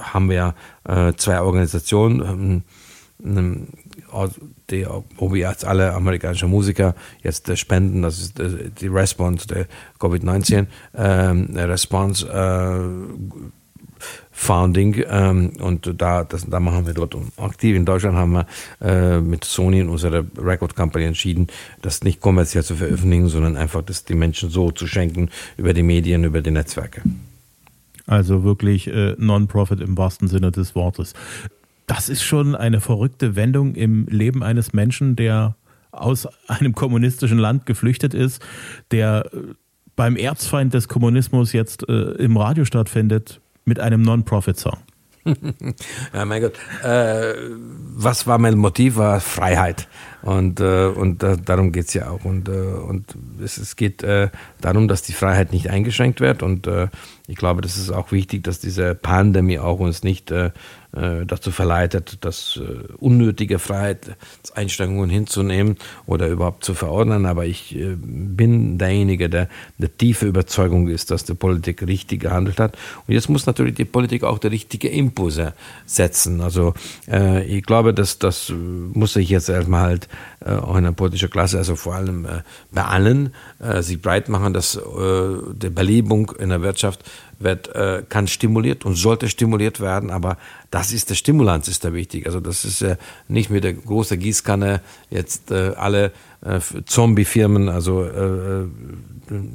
haben 0.00 0.30
wir 0.30 0.54
äh, 0.84 1.14
zwei 1.16 1.40
Organisationen, 1.40 2.62
ähm, 3.24 3.68
die, 4.70 4.86
wo 5.16 5.32
wir 5.32 5.48
jetzt 5.48 5.64
alle 5.64 5.92
amerikanischen 5.94 6.50
Musiker 6.50 6.94
jetzt 7.22 7.48
äh, 7.48 7.56
spenden. 7.56 8.02
Das 8.02 8.18
ist 8.18 8.40
die 8.80 8.86
Response 8.86 9.46
der 9.46 9.66
Covid-19 9.98 10.66
ähm, 10.94 11.50
Response 11.54 12.26
Founding 14.32 15.04
ähm, 15.08 15.52
und 15.60 15.94
da, 16.00 16.24
das, 16.24 16.44
da 16.48 16.60
machen 16.60 16.86
wir 16.86 16.94
dort 16.94 17.16
aktiv. 17.36 17.76
In 17.76 17.84
Deutschland 17.84 18.16
haben 18.16 18.32
wir 18.32 18.46
äh, 18.80 19.20
mit 19.20 19.44
Sony 19.44 19.80
und 19.80 19.88
unserer 19.88 20.24
Record 20.36 20.74
Company 20.74 21.04
entschieden, 21.04 21.46
das 21.82 22.02
nicht 22.02 22.20
kommerziell 22.20 22.64
zu 22.64 22.74
veröffentlichen, 22.74 23.28
sondern 23.28 23.56
einfach 23.56 23.82
das 23.82 24.04
die 24.04 24.14
Menschen 24.14 24.50
so 24.50 24.70
zu 24.72 24.86
schenken 24.86 25.30
über 25.56 25.72
die 25.72 25.84
Medien, 25.84 26.24
über 26.24 26.42
die 26.42 26.50
Netzwerke. 26.50 27.02
Also 28.06 28.44
wirklich 28.44 28.88
äh, 28.88 29.14
Non-Profit 29.18 29.80
im 29.80 29.96
wahrsten 29.96 30.28
Sinne 30.28 30.50
des 30.50 30.74
Wortes. 30.74 31.14
Das 31.86 32.08
ist 32.08 32.22
schon 32.22 32.54
eine 32.54 32.80
verrückte 32.80 33.36
Wendung 33.36 33.74
im 33.74 34.06
Leben 34.06 34.42
eines 34.42 34.72
Menschen, 34.72 35.16
der 35.16 35.56
aus 35.90 36.26
einem 36.48 36.74
kommunistischen 36.74 37.38
Land 37.38 37.66
geflüchtet 37.66 38.14
ist, 38.14 38.42
der 38.90 39.30
äh, 39.32 39.54
beim 39.96 40.16
Erzfeind 40.16 40.74
des 40.74 40.88
Kommunismus 40.88 41.52
jetzt 41.52 41.88
äh, 41.88 41.92
im 41.92 42.36
Radio 42.36 42.64
stattfindet 42.64 43.40
mit 43.64 43.78
einem 43.80 44.02
Non-Profit-Song? 44.02 44.78
ja, 46.12 46.24
mein 46.24 46.42
Gott. 46.42 46.54
Äh, 46.82 47.34
was 47.96 48.26
war 48.26 48.38
mein 48.38 48.58
Motiv? 48.58 48.96
War 48.96 49.20
Freiheit. 49.20 49.88
Und, 50.24 50.58
äh, 50.58 50.86
und 50.86 51.22
äh, 51.22 51.36
darum 51.36 51.70
geht 51.70 51.88
es 51.88 51.94
ja 51.94 52.08
auch. 52.08 52.24
Und, 52.24 52.48
äh, 52.48 52.52
und 52.52 53.14
es, 53.44 53.58
es 53.58 53.76
geht 53.76 54.02
äh, 54.02 54.30
darum, 54.62 54.88
dass 54.88 55.02
die 55.02 55.12
Freiheit 55.12 55.52
nicht 55.52 55.68
eingeschränkt 55.68 56.20
wird. 56.20 56.42
Und 56.42 56.66
äh, 56.66 56.88
ich 57.26 57.36
glaube, 57.36 57.60
das 57.60 57.76
ist 57.76 57.90
auch 57.90 58.10
wichtig, 58.10 58.42
dass 58.42 58.58
diese 58.58 58.94
Pandemie 58.94 59.58
auch 59.58 59.80
uns 59.80 60.02
nicht 60.02 60.30
äh, 60.30 60.50
dazu 61.26 61.50
verleitet, 61.50 62.18
das 62.22 62.58
äh, 62.62 62.92
unnötige 62.94 63.58
Freiheitseinschränkungen 63.58 65.10
hinzunehmen 65.10 65.76
oder 66.06 66.28
überhaupt 66.28 66.64
zu 66.64 66.72
verordnen. 66.72 67.26
Aber 67.26 67.44
ich 67.44 67.76
äh, 67.76 67.94
bin 67.96 68.78
derjenige, 68.78 69.28
der 69.28 69.50
der 69.76 69.94
tiefe 69.94 70.26
Überzeugung 70.26 70.88
ist, 70.88 71.10
dass 71.10 71.24
die 71.24 71.34
Politik 71.34 71.86
richtig 71.86 72.22
gehandelt 72.22 72.60
hat. 72.60 72.78
Und 73.06 73.12
jetzt 73.12 73.28
muss 73.28 73.44
natürlich 73.44 73.74
die 73.74 73.84
Politik 73.84 74.24
auch 74.24 74.38
die 74.38 74.46
richtige 74.46 74.88
Impulse 74.88 75.52
setzen. 75.84 76.40
Also 76.40 76.74
ich 77.46 77.64
glaube, 77.64 77.92
dass 77.92 78.18
das 78.18 78.52
muss 78.92 79.14
sich 79.14 79.28
jetzt 79.28 79.48
erstmal 79.48 79.82
halt 79.82 80.04
äh, 80.04 80.08
auch 80.44 80.76
in 80.76 80.84
der 80.84 80.92
politischen 80.92 81.30
Klasse, 81.30 81.58
also 81.58 81.76
vor 81.76 81.94
allem 81.94 82.26
äh, 82.26 82.42
bei 82.72 82.84
allen, 82.84 83.34
äh, 83.60 83.82
sich 83.82 84.00
breit 84.00 84.28
machen, 84.28 84.52
dass 84.52 84.76
äh, 84.76 84.80
die 85.52 85.70
Belebung 85.70 86.32
in 86.38 86.50
der 86.50 86.62
Wirtschaft 86.62 87.04
wird, 87.38 87.74
äh, 87.74 88.02
kann 88.08 88.26
stimuliert 88.26 88.84
und 88.84 88.94
sollte 88.94 89.28
stimuliert 89.28 89.80
werden, 89.80 90.10
aber 90.10 90.36
das 90.70 90.92
ist 90.92 91.10
der 91.10 91.14
Stimulanz, 91.14 91.68
ist 91.68 91.84
da 91.84 91.92
wichtig. 91.92 92.26
Also 92.26 92.40
das 92.40 92.64
ist 92.64 92.82
äh, 92.82 92.96
nicht 93.28 93.50
mit 93.50 93.64
der 93.64 93.74
großen 93.74 94.18
Gießkanne 94.18 94.80
jetzt 95.10 95.50
äh, 95.50 95.72
alle 95.76 96.12
äh, 96.44 96.60
Zombie-Firmen 96.84 97.68
also, 97.68 98.02
äh, 98.04 98.62
äh, 98.62 98.68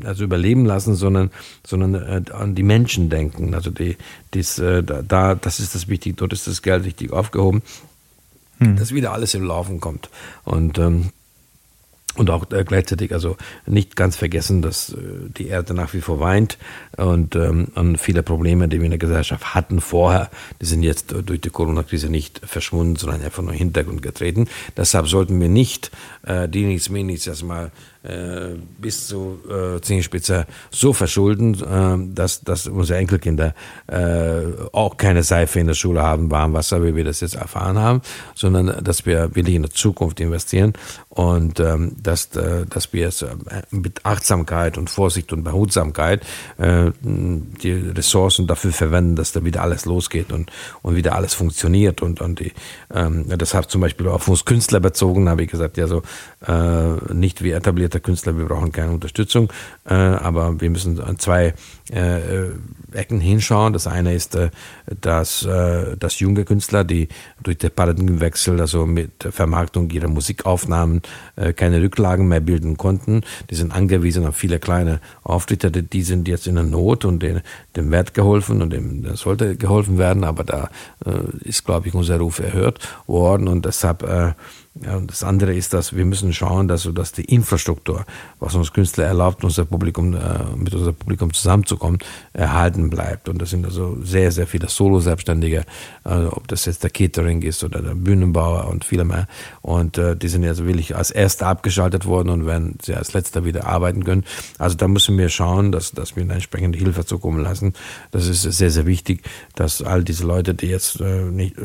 also 0.05 0.23
überleben 0.23 0.65
lassen, 0.65 0.95
sondern, 0.95 1.29
sondern 1.65 1.95
äh, 1.95 2.31
an 2.31 2.55
die 2.55 2.63
Menschen 2.63 3.09
denken. 3.09 3.53
Also 3.53 3.69
die, 3.69 3.97
dies, 4.33 4.59
äh, 4.59 4.83
da, 4.83 5.35
das 5.35 5.59
ist 5.59 5.75
das 5.75 5.87
Wichtige, 5.87 6.15
dort 6.15 6.33
ist 6.33 6.47
das 6.47 6.61
Geld 6.61 6.85
richtig 6.85 7.11
aufgehoben, 7.11 7.61
hm. 8.59 8.75
dass 8.75 8.93
wieder 8.93 9.13
alles 9.13 9.33
im 9.33 9.43
Laufen 9.43 9.79
kommt. 9.79 10.09
Und 10.45 10.77
ähm, 10.77 11.11
und 12.15 12.29
auch 12.31 12.51
äh, 12.51 12.63
gleichzeitig 12.65 13.13
also 13.13 13.37
nicht 13.65 13.95
ganz 13.95 14.15
vergessen, 14.15 14.61
dass 14.61 14.89
äh, 14.89 14.97
die 15.37 15.47
Erde 15.47 15.73
nach 15.73 15.93
wie 15.93 16.01
vor 16.01 16.19
weint 16.19 16.57
und, 16.97 17.35
ähm, 17.35 17.69
und 17.75 17.97
viele 17.97 18.23
Probleme, 18.23 18.67
die 18.67 18.79
wir 18.79 18.85
in 18.85 18.91
der 18.91 18.99
Gesellschaft 18.99 19.53
hatten 19.53 19.79
vorher, 19.79 20.29
die 20.61 20.65
sind 20.65 20.83
jetzt 20.83 21.13
äh, 21.13 21.23
durch 21.23 21.39
die 21.39 21.49
Corona-Krise 21.49 22.09
nicht 22.09 22.41
verschwunden, 22.43 22.95
sondern 22.95 23.21
einfach 23.21 23.41
nur 23.43 23.51
in 23.51 23.57
den 23.57 23.65
Hintergrund 23.67 24.01
getreten. 24.01 24.47
Deshalb 24.75 25.07
sollten 25.07 25.39
wir 25.39 25.49
nicht 25.49 25.91
äh, 26.23 26.49
die 26.49 26.65
nichts, 26.65 26.89
mir 26.89 27.03
nichts 27.03 27.27
erstmal 27.27 27.71
äh, 28.09 28.57
bis 28.79 29.07
zu 29.07 29.39
äh, 29.49 29.79
Zehenspitze 29.81 30.45
so 30.71 30.93
verschulden, 30.93 31.53
äh, 31.55 32.15
dass, 32.15 32.41
dass 32.41 32.67
unsere 32.67 32.99
Enkelkinder 32.99 33.53
äh, 33.87 34.41
auch 34.71 34.97
keine 34.97 35.23
Seife 35.23 35.59
in 35.59 35.67
der 35.67 35.73
Schule 35.73 36.01
haben, 36.01 36.31
Warmwasser, 36.31 36.83
wie 36.83 36.95
wir 36.95 37.03
das 37.03 37.21
jetzt 37.21 37.35
erfahren 37.35 37.77
haben, 37.77 38.01
sondern 38.35 38.83
dass 38.83 39.05
wir 39.05 39.35
wirklich 39.35 39.55
in 39.55 39.63
der 39.63 39.71
Zukunft 39.71 40.19
investieren 40.19 40.73
und 41.09 41.59
ähm, 41.59 41.95
dass, 42.01 42.35
äh, 42.35 42.65
dass 42.65 42.93
wir 42.93 43.07
es 43.07 43.21
äh, 43.21 43.27
mit 43.71 44.05
Achtsamkeit 44.05 44.77
und 44.77 44.89
Vorsicht 44.89 45.33
und 45.33 45.43
Behutsamkeit 45.43 46.23
äh, 46.57 46.91
die 47.01 47.71
Ressourcen 47.71 48.47
dafür 48.47 48.71
verwenden, 48.71 49.15
dass 49.15 49.31
da 49.31 49.43
wieder 49.43 49.61
alles 49.61 49.85
losgeht 49.85 50.31
und, 50.31 50.51
und 50.81 50.95
wieder 50.95 51.15
alles 51.15 51.33
funktioniert 51.33 52.01
und, 52.01 52.21
und 52.21 52.39
die, 52.39 52.53
ähm, 52.93 53.25
das 53.37 53.53
hat 53.53 53.69
zum 53.69 53.81
Beispiel 53.81 54.07
auf 54.07 54.27
uns 54.27 54.45
Künstler 54.45 54.79
bezogen, 54.79 55.29
habe 55.29 55.43
ich 55.43 55.51
gesagt, 55.51 55.77
ja 55.77 55.87
so 55.87 56.03
äh, 56.47 57.13
nicht 57.13 57.43
wie 57.43 57.53
etablierter 57.99 58.01
Künstler, 58.01 58.37
wir 58.37 58.45
brauchen 58.45 58.71
keine 58.71 58.91
Unterstützung, 58.91 59.51
äh, 59.85 59.93
aber 59.93 60.59
wir 60.59 60.69
müssen 60.69 60.99
an 60.99 61.19
zwei 61.19 61.53
äh, 61.91 62.49
Ecken 62.93 63.19
hinschauen. 63.19 63.73
Das 63.73 63.87
eine 63.87 64.13
ist, 64.13 64.35
äh, 64.35 64.49
dass, 65.01 65.45
äh, 65.45 65.97
dass 65.97 66.19
junge 66.19 66.45
Künstler, 66.45 66.83
die 66.83 67.07
durch 67.43 67.57
den 67.57 67.71
Paradigmenwechsel, 67.71 68.59
also 68.59 68.85
mit 68.85 69.23
der 69.23 69.31
Vermarktung 69.31 69.89
ihrer 69.91 70.07
Musikaufnahmen, 70.07 71.01
äh, 71.35 71.53
keine 71.53 71.81
Rücklagen 71.81 72.27
mehr 72.27 72.39
bilden 72.39 72.77
konnten, 72.77 73.21
die 73.49 73.55
sind 73.55 73.71
angewiesen 73.71 74.25
auf 74.25 74.35
viele 74.35 74.59
kleine 74.59 74.99
Auftritte, 75.23 75.71
die 75.71 76.03
sind 76.03 76.27
jetzt 76.27 76.47
in 76.47 76.55
der 76.55 76.63
Not 76.63 77.05
und 77.05 77.21
den, 77.21 77.41
dem 77.75 77.91
Wert 77.91 78.13
geholfen 78.13 78.61
und 78.61 78.71
dem 78.71 79.15
sollte 79.15 79.55
geholfen 79.55 79.97
werden, 79.97 80.23
aber 80.23 80.43
da 80.43 80.69
äh, 81.05 81.47
ist, 81.47 81.65
glaube 81.65 81.87
ich, 81.87 81.93
unser 81.93 82.17
Ruf 82.17 82.39
erhört 82.39 82.79
worden 83.07 83.47
und 83.47 83.65
deshalb 83.65 84.03
äh, 84.03 84.33
das 84.81 85.23
andere 85.23 85.53
ist, 85.53 85.73
dass 85.73 85.95
wir 85.95 86.05
müssen 86.05 86.31
schauen, 86.31 86.69
dass, 86.69 86.89
dass 86.93 87.11
die 87.11 87.25
Infrastruktur, 87.25 88.05
was 88.39 88.55
uns 88.55 88.71
Künstler 88.71 89.05
erlaubt, 89.05 89.43
unser 89.43 89.65
Publikum, 89.65 90.13
äh, 90.13 90.19
mit 90.55 90.73
unserem 90.73 90.95
Publikum 90.95 91.33
zusammenzukommen, 91.33 91.99
erhalten 92.31 92.89
bleibt. 92.89 93.27
Und 93.27 93.41
das 93.41 93.49
sind 93.49 93.65
also 93.65 93.97
sehr, 94.01 94.31
sehr 94.31 94.47
viele 94.47 94.69
Solo-Selbstständige, 94.69 95.65
äh, 96.05 96.25
ob 96.25 96.47
das 96.47 96.65
jetzt 96.65 96.83
der 96.83 96.91
Catering 96.91 97.41
ist 97.41 97.63
oder 97.63 97.81
der 97.81 97.95
Bühnenbauer 97.95 98.67
und 98.67 98.85
viele 98.85 99.03
mehr. 99.03 99.27
Und 99.61 99.97
äh, 99.97 100.15
die 100.15 100.29
sind 100.29 100.43
jetzt 100.43 100.65
wirklich 100.65 100.95
als 100.95 101.11
Erster 101.11 101.47
abgeschaltet 101.47 102.05
worden 102.05 102.29
und 102.29 102.45
werden 102.45 102.77
sie 102.81 102.95
als 102.95 103.13
Letzter 103.13 103.43
wieder 103.43 103.67
arbeiten 103.67 104.05
können. 104.05 104.23
Also 104.59 104.77
da 104.77 104.87
müssen 104.87 105.17
wir 105.17 105.27
schauen, 105.27 105.73
dass, 105.73 105.91
dass 105.91 106.15
wir 106.15 106.23
eine 106.23 106.33
entsprechende 106.33 106.79
Hilfe 106.79 107.05
zukommen 107.05 107.43
lassen. 107.43 107.73
Das 108.11 108.27
ist 108.27 108.43
sehr, 108.43 108.71
sehr 108.71 108.85
wichtig, 108.85 109.23
dass 109.55 109.81
all 109.81 110.05
diese 110.05 110.25
Leute, 110.25 110.53
die 110.53 110.67
jetzt 110.67 111.01
äh, 111.01 111.23
nicht 111.23 111.55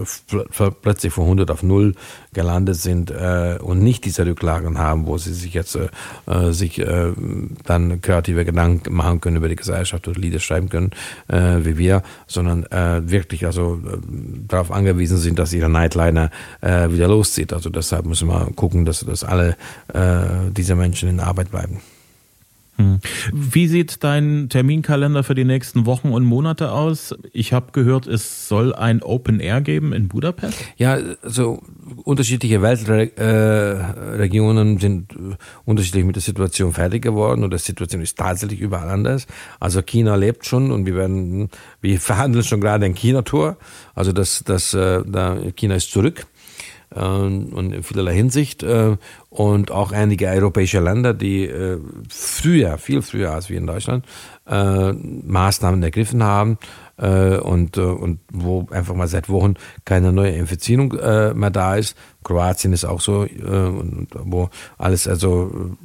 plötzlich 0.83 1.13
von 1.13 1.25
100 1.25 1.51
auf 1.53 1.63
0 1.63 1.95
gelandet 2.33 2.77
sind 2.77 3.04
äh, 3.11 3.59
und 3.61 3.83
nicht 3.83 4.05
diese 4.05 4.27
Rücklagen 4.27 4.79
haben, 4.79 5.07
wo 5.07 5.19
sie 5.19 5.33
sich 5.33 5.55
jetzt 5.55 5.77
äh, 5.77 5.89
äh, 6.27 6.53
sich 6.53 6.79
äh, 6.79 7.13
dann 7.65 8.01
kreative 8.01 8.45
Gedanken 8.45 8.95
machen 8.95 9.21
können 9.21 9.37
über 9.37 9.49
die 9.49 9.57
Gesellschaft 9.57 10.07
oder 10.09 10.21
Lieder 10.21 10.41
schreiben 10.41 10.69
können, 10.69 10.91
äh, 11.29 11.65
wie 11.65 11.79
wir, 11.79 12.03
sondern 12.27 12.65
äh, 12.67 13.09
wirklich 13.11 13.47
also 13.47 13.81
äh, 13.87 13.99
darauf 14.49 14.71
angewiesen 14.71 15.19
sind, 15.19 15.39
dass 15.39 15.53
ihre 15.53 15.71
Nightliner 15.71 16.31
äh, 16.61 16.91
wieder 16.91 17.09
loszieht. 17.09 17.53
Also 17.53 17.71
deshalb 17.71 18.07
müssen 18.07 18.29
wir 18.29 18.51
gucken, 18.55 18.85
dass, 18.85 19.01
dass 19.01 19.25
alle 19.25 19.57
äh, 19.93 20.51
diese 20.51 20.75
Menschen 20.75 21.09
in 21.09 21.21
Arbeit 21.21 21.51
bleiben. 21.51 21.81
Hm. 22.77 22.99
Wie 23.33 23.69
sieht 23.69 24.03
dein 24.03 24.49
Terminkalender 24.49 25.23
für 25.23 25.35
die 25.35 25.45
nächsten 25.45 25.85
Wochen 25.87 26.09
und 26.09 26.25
Monate 26.25 26.73
aus? 26.73 27.15
Ich 27.33 27.53
habe 27.53 27.71
gehört, 27.73 28.09
es 28.09 28.49
soll 28.49 28.75
ein 28.75 29.01
Open 29.03 29.39
Air 29.39 29.61
geben 29.61 29.93
in 29.93 30.09
Budapest. 30.09 30.59
Ja, 30.77 30.99
also 31.23 31.63
unterschiedliche 32.03 32.63
Weltregionen 32.63 34.79
sind 34.79 35.13
äh, 35.13 35.37
unterschiedlich 35.65 36.05
mit 36.05 36.17
der 36.17 36.23
Situation 36.23 36.73
fertig 36.73 37.03
geworden 37.03 37.45
und 37.45 37.53
die 37.53 37.59
Situation 37.59 38.03
ist 38.03 38.19
tatsächlich 38.19 38.59
überall 38.61 38.89
anders. 38.89 39.29
Also 39.61 39.83
China 39.83 40.17
lebt 40.17 40.47
schon 40.47 40.73
und 40.73 40.87
wir 40.87 40.97
werden, 40.97 41.51
wir 41.81 42.01
verhandeln 42.15 42.43
schon 42.45 42.61
gerade 42.61 42.87
ein 42.87 42.95
China-Tour. 42.95 43.57
Also 43.95 44.11
das, 44.13 44.43
das, 44.45 44.75
äh, 44.75 45.03
China 45.53 45.77
ist 45.77 45.93
zurück 45.93 46.27
und 46.91 47.73
in 47.73 47.83
vielerlei 47.83 48.15
Hinsicht 48.15 48.63
äh, 48.63 48.97
und 49.31 49.71
auch 49.71 49.93
einige 49.93 50.29
europäische 50.29 50.81
Länder, 50.81 51.15
die 51.15 51.45
äh, 51.45 51.79
früher, 52.09 52.79
viel 52.79 53.03
früher 53.03 53.33
als 53.33 53.51
wir 53.51 53.59
in 53.59 53.67
Deutschland, 53.67 54.07
äh, 54.47 54.93
Maßnahmen 54.93 55.83
ergriffen 55.83 56.23
haben 56.23 56.59
und, 56.97 57.77
und 57.77 58.21
wo 58.33 58.69
einfach 58.71 58.95
mal 58.95 59.09
seit 59.09 59.29
Wochen 59.29 59.55
keine 59.85 60.13
neue 60.13 60.33
Infizierung 60.33 60.91
mehr 60.91 61.51
da 61.51 61.75
ist. 61.77 61.97
Kroatien 62.23 62.73
ist 62.73 62.85
auch 62.85 63.01
so, 63.01 63.27
wo 64.13 64.49
alles 64.79 65.09
also 65.09 65.77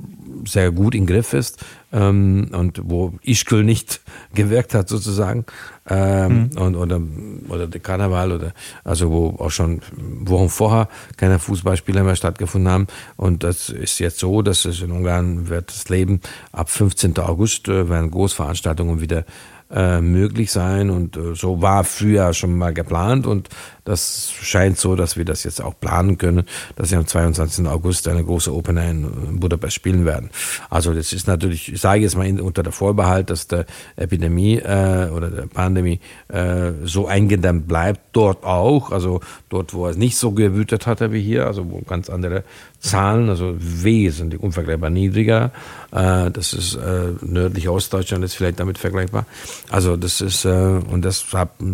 sehr 0.45 0.72
gut 0.72 0.95
im 0.95 1.06
Griff 1.06 1.34
ist 1.34 1.63
ähm, 1.91 2.50
und 2.52 2.82
wo 2.84 3.13
Ischgl 3.22 3.63
nicht 3.63 4.02
gewirkt 4.34 4.74
hat 4.74 4.89
sozusagen 4.89 5.45
ähm, 5.89 6.50
mhm. 6.54 6.62
und, 6.62 6.76
oder, 6.76 7.02
oder 7.50 7.67
der 7.67 7.82
Karneval 7.82 8.32
oder 8.32 8.54
also 8.84 9.12
wo 9.12 9.36
auch 9.39 9.52
schon 9.52 9.82
Wochen 9.98 10.50
vorher 10.50 10.88
keine 11.17 11.39
Fußballspiele 11.39 12.04
mehr 12.04 12.15
stattgefunden 12.15 12.72
haben 12.72 12.88
und 13.17 13.43
das 13.43 13.69
ist 13.69 14.00
jetzt 14.00 14.19
so, 14.19 14.41
dass 14.41 14.65
es 14.65 14.82
in 14.82 14.91
Ungarn 14.91 15.50
wird 15.50 15.69
das 15.69 15.89
Leben 15.89 16.22
ab 16.52 16.69
15. 16.69 17.17
August 17.17 17.67
äh, 17.67 17.89
werden 17.89 18.12
Großveranstaltungen 18.12 19.02
wieder 19.02 19.26
äh, 19.71 20.01
möglich 20.01 20.51
sein 20.51 20.89
und 20.89 21.15
äh, 21.15 21.36
so 21.36 21.62
war 21.62 21.84
früher 21.84 22.34
schon 22.34 22.58
mal 22.58 22.73
geplant 22.73 23.27
und 23.27 23.49
das 23.89 24.32
scheint 24.32 24.77
so, 24.77 24.95
dass 24.95 25.17
wir 25.17 25.25
das 25.25 25.43
jetzt 25.43 25.63
auch 25.63 25.73
planen 25.79 26.17
können, 26.17 26.45
dass 26.75 26.91
wir 26.91 26.99
am 26.99 27.08
22. 27.08 27.67
August 27.67 28.08
eine 28.08 28.23
große 28.23 28.53
Open 28.53 28.77
Air 28.77 28.91
in 28.91 29.39
Budapest 29.39 29.73
spielen 29.73 30.05
werden. 30.05 30.29
Also 30.69 30.93
das 30.93 31.12
ist 31.12 31.27
natürlich, 31.27 31.73
ich 31.73 31.82
sage 31.82 32.01
jetzt 32.01 32.15
mal 32.15 32.39
unter 32.39 32.62
der 32.62 32.71
Vorbehalt, 32.71 33.32
dass 33.32 33.47
der 33.47 33.65
Epidemie 33.95 34.58
äh, 34.58 35.10
oder 35.10 35.32
der 35.32 35.47
Pandemie 35.47 35.99
äh, 36.27 36.71
so 36.84 37.08
eingedämmt 37.08 37.67
bleibt, 37.67 38.01
dort 38.12 38.43
auch, 38.43 38.91
also 38.91 39.21
dort, 39.49 39.73
wo 39.73 39.88
es 39.88 39.97
nicht 39.97 40.17
so 40.17 40.32
gewütet 40.32 40.86
hatte 40.86 41.12
wie 41.12 41.21
hier, 41.21 41.47
also 41.47 41.69
wo 41.71 41.79
ganz 41.79 42.10
andere 42.10 42.43
Zahlen, 42.80 43.30
also 43.30 43.56
wesentlich 43.58 44.42
unvergleichbar 44.42 44.89
niedriger. 44.89 45.52
Äh, 45.92 46.32
das 46.32 46.54
ist 46.54 46.76
äh, 46.76 47.13
nördlich 47.22 47.68
Ostdeutschland 47.68 48.24
ist 48.24 48.36
vielleicht 48.36 48.60
damit 48.60 48.78
vergleichbar. 48.78 49.26
Also 49.70 49.98
das 49.98 50.22
ist 50.22 50.46
äh, 50.46 50.50
und 50.50 51.04
das 51.04 51.26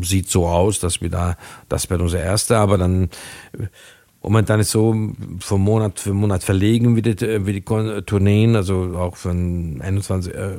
sieht 0.02 0.30
so 0.30 0.48
aus, 0.48 0.80
dass 0.80 1.02
wir 1.02 1.10
da, 1.10 1.38
das 1.70 1.90
wird 1.90 2.02
unser 2.02 2.22
erster, 2.22 2.58
aber 2.58 2.78
dann 2.78 3.10
momentan 4.26 4.60
ist 4.60 4.72
so 4.72 4.96
von 5.40 5.62
Monat 5.62 6.00
für 6.00 6.14
Monat 6.14 6.44
verlegen 6.44 6.96
wie 6.96 7.04
die, 7.04 7.46
wie 7.46 7.54
die 7.54 7.62
Tourneen, 7.62 8.56
also 8.56 8.96
auch 8.98 9.16
von 9.16 9.80
21, 9.82 10.34
äh, 10.34 10.58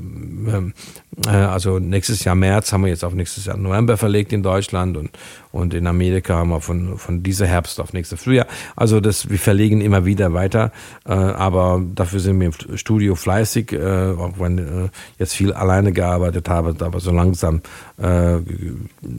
äh, 1.27 1.31
also 1.31 1.81
nächstes 1.81 2.23
Jahr 2.23 2.37
März 2.37 2.73
haben 2.73 2.85
wir 2.85 2.91
jetzt 2.91 3.05
auf 3.05 3.15
nächstes 3.15 3.47
Jahr 3.47 3.57
November 3.57 3.97
verlegt 3.97 4.33
in 4.33 4.45
Deutschland 4.45 4.97
und, 4.97 5.11
und 5.57 5.75
in 5.75 5.87
Amerika 5.87 6.37
haben 6.37 6.51
wir 6.51 6.61
von, 6.61 6.99
von 6.99 7.23
dieser 7.23 7.47
Herbst 7.47 7.81
auf 7.81 7.93
nächstes 7.93 8.23
Frühjahr. 8.23 8.47
Also 8.77 9.01
das, 9.01 9.31
wir 9.31 9.39
verlegen 9.39 9.81
immer 9.81 10.05
wieder 10.05 10.33
weiter, 10.35 10.71
äh, 11.07 11.13
aber 11.13 11.83
dafür 11.95 12.21
sind 12.21 12.39
wir 12.39 12.47
im 12.47 12.77
Studio 12.77 13.15
fleißig, 13.15 13.73
äh, 13.73 14.13
auch 14.13 14.39
wenn 14.39 14.59
äh, 14.59 14.89
jetzt 15.19 15.35
viel 15.35 15.53
alleine 15.53 15.93
gearbeitet 15.93 16.49
habe, 16.49 16.77
aber 16.79 17.01
so 17.01 17.11
langsam, 17.11 17.63
äh, 17.99 18.39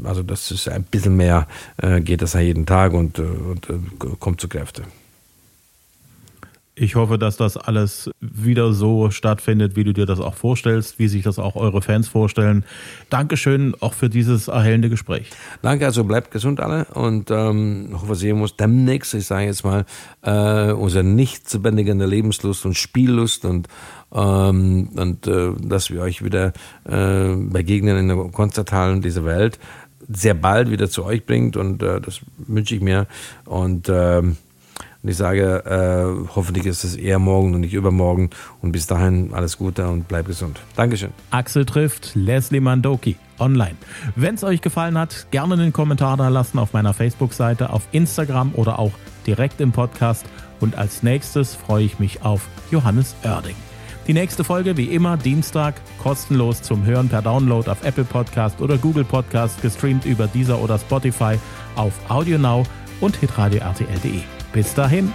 also 0.04 0.24
das 0.24 0.52
ist 0.52 0.70
ein 0.70 0.84
bisschen 0.84 1.18
mehr, 1.18 1.48
äh, 1.78 2.02
geht 2.02 2.22
das 2.22 2.34
ja 2.34 2.40
jeden 2.40 2.66
Tag 2.66 2.94
und, 2.94 3.20
äh, 3.20 3.24
und 3.24 4.20
kommt 4.20 4.40
zu 4.40 4.48
Kräfte. 4.48 4.84
Ich 6.80 6.96
hoffe, 6.96 7.18
dass 7.18 7.38
das 7.38 7.58
alles 7.58 8.12
wieder 8.20 8.72
so 8.72 9.10
stattfindet, 9.10 9.76
wie 9.76 9.84
du 9.84 9.94
dir 9.94 10.06
das 10.06 10.20
auch 10.20 10.36
vorstellst, 10.36 11.00
wie 11.00 11.08
sich 11.08 11.24
das 11.24 11.40
auch 11.40 11.56
eure 11.56 11.82
Fans 11.82 12.08
vorstellen. 12.08 12.66
Dankeschön 13.10 13.74
auch 13.80 13.96
für 13.96 14.10
dieses 14.10 14.48
erhellende 14.48 14.88
Gespräch. 14.88 15.32
Danke, 15.64 15.86
also 15.88 16.04
bleibt 16.04 16.30
gesund 16.30 16.60
alle 16.60 16.86
und 16.94 17.32
ähm, 17.32 17.90
hoffe, 18.00 18.14
sehen 18.14 18.40
uns 18.40 18.58
demnächst, 18.58 19.16
ich 19.16 19.26
sage 19.26 19.46
jetzt 19.46 19.64
mal, 19.64 19.86
äh, 20.22 20.72
unsere 20.72 21.04
nicht 21.04 21.50
zu 21.50 21.64
bändigende 21.64 22.06
Lebenslust 22.06 22.64
und 22.68 22.78
Spiellust 22.78 23.44
und 23.46 23.68
ähm, 24.14 24.90
und 24.96 25.26
äh, 25.26 25.54
dass 25.60 25.90
wir 25.90 26.02
euch 26.02 26.24
wieder 26.24 26.54
äh, 26.86 27.36
begegnen 27.36 27.98
in 27.98 28.08
der 28.08 28.18
Konzerthallen 28.32 29.02
dieser 29.02 29.26
Welt 29.26 29.58
sehr 30.08 30.36
bald 30.36 30.70
wieder 30.70 30.92
zu 30.92 31.04
euch 31.06 31.26
bringt 31.26 31.58
und 31.58 31.82
äh, 31.82 32.00
das 32.00 32.22
wünsche 32.38 32.76
ich 32.76 32.82
mir 32.82 33.08
und 33.46 33.90
ähm, 33.90 34.38
und 35.08 35.12
ich 35.12 35.18
sage, 35.18 35.64
äh, 35.66 36.28
hoffentlich 36.36 36.66
ist 36.66 36.84
es 36.84 36.98
eher 36.98 37.18
morgen 37.18 37.56
und 37.56 37.62
nicht 37.62 37.74
übermorgen. 37.74 38.30
Und 38.62 38.74
bis 38.74 38.88
dahin 38.88 39.34
alles 39.34 39.58
Gute 39.58 39.88
und 39.88 40.10
bleib 40.10 40.28
gesund. 40.28 40.60
Dankeschön. 40.76 41.12
Axel 41.32 41.64
trifft 41.64 42.12
Leslie 42.14 42.60
Mandoki 42.60 43.16
online. 43.40 43.78
Wenn 44.18 44.36
es 44.36 44.44
euch 44.44 44.60
gefallen 44.60 44.98
hat, 44.98 45.28
gerne 45.32 45.54
einen 45.54 45.72
Kommentar 45.72 46.18
da 46.18 46.28
lassen 46.28 46.60
auf 46.60 46.74
meiner 46.74 46.94
Facebook-Seite, 46.94 47.70
auf 47.70 47.88
Instagram 47.94 48.52
oder 48.56 48.80
auch 48.80 48.92
direkt 49.26 49.62
im 49.62 49.72
Podcast. 49.72 50.26
Und 50.60 50.78
als 50.78 51.04
nächstes 51.04 51.56
freue 51.56 51.86
ich 51.86 52.00
mich 52.00 52.24
auf 52.24 52.46
Johannes 52.70 53.16
Oerding. 53.24 53.56
Die 54.08 54.14
nächste 54.14 54.44
Folge 54.44 54.76
wie 54.76 54.94
immer 54.94 55.16
Dienstag 55.16 55.76
kostenlos 56.04 56.62
zum 56.64 56.84
Hören 56.84 57.08
per 57.08 57.22
Download 57.22 57.72
auf 57.72 57.82
Apple 57.86 58.04
Podcast 58.04 58.60
oder 58.60 58.78
Google 58.78 59.06
Podcast 59.06 59.62
gestreamt 59.62 60.04
über 60.04 60.28
dieser 60.28 60.62
oder 60.62 60.78
Spotify 60.78 61.40
auf 61.78 61.94
AudioNow 62.10 62.68
und 63.00 63.16
hitradio 63.16 63.62
RTL.de. 63.62 64.37
Bis 64.54 64.74
dahin. 64.74 65.14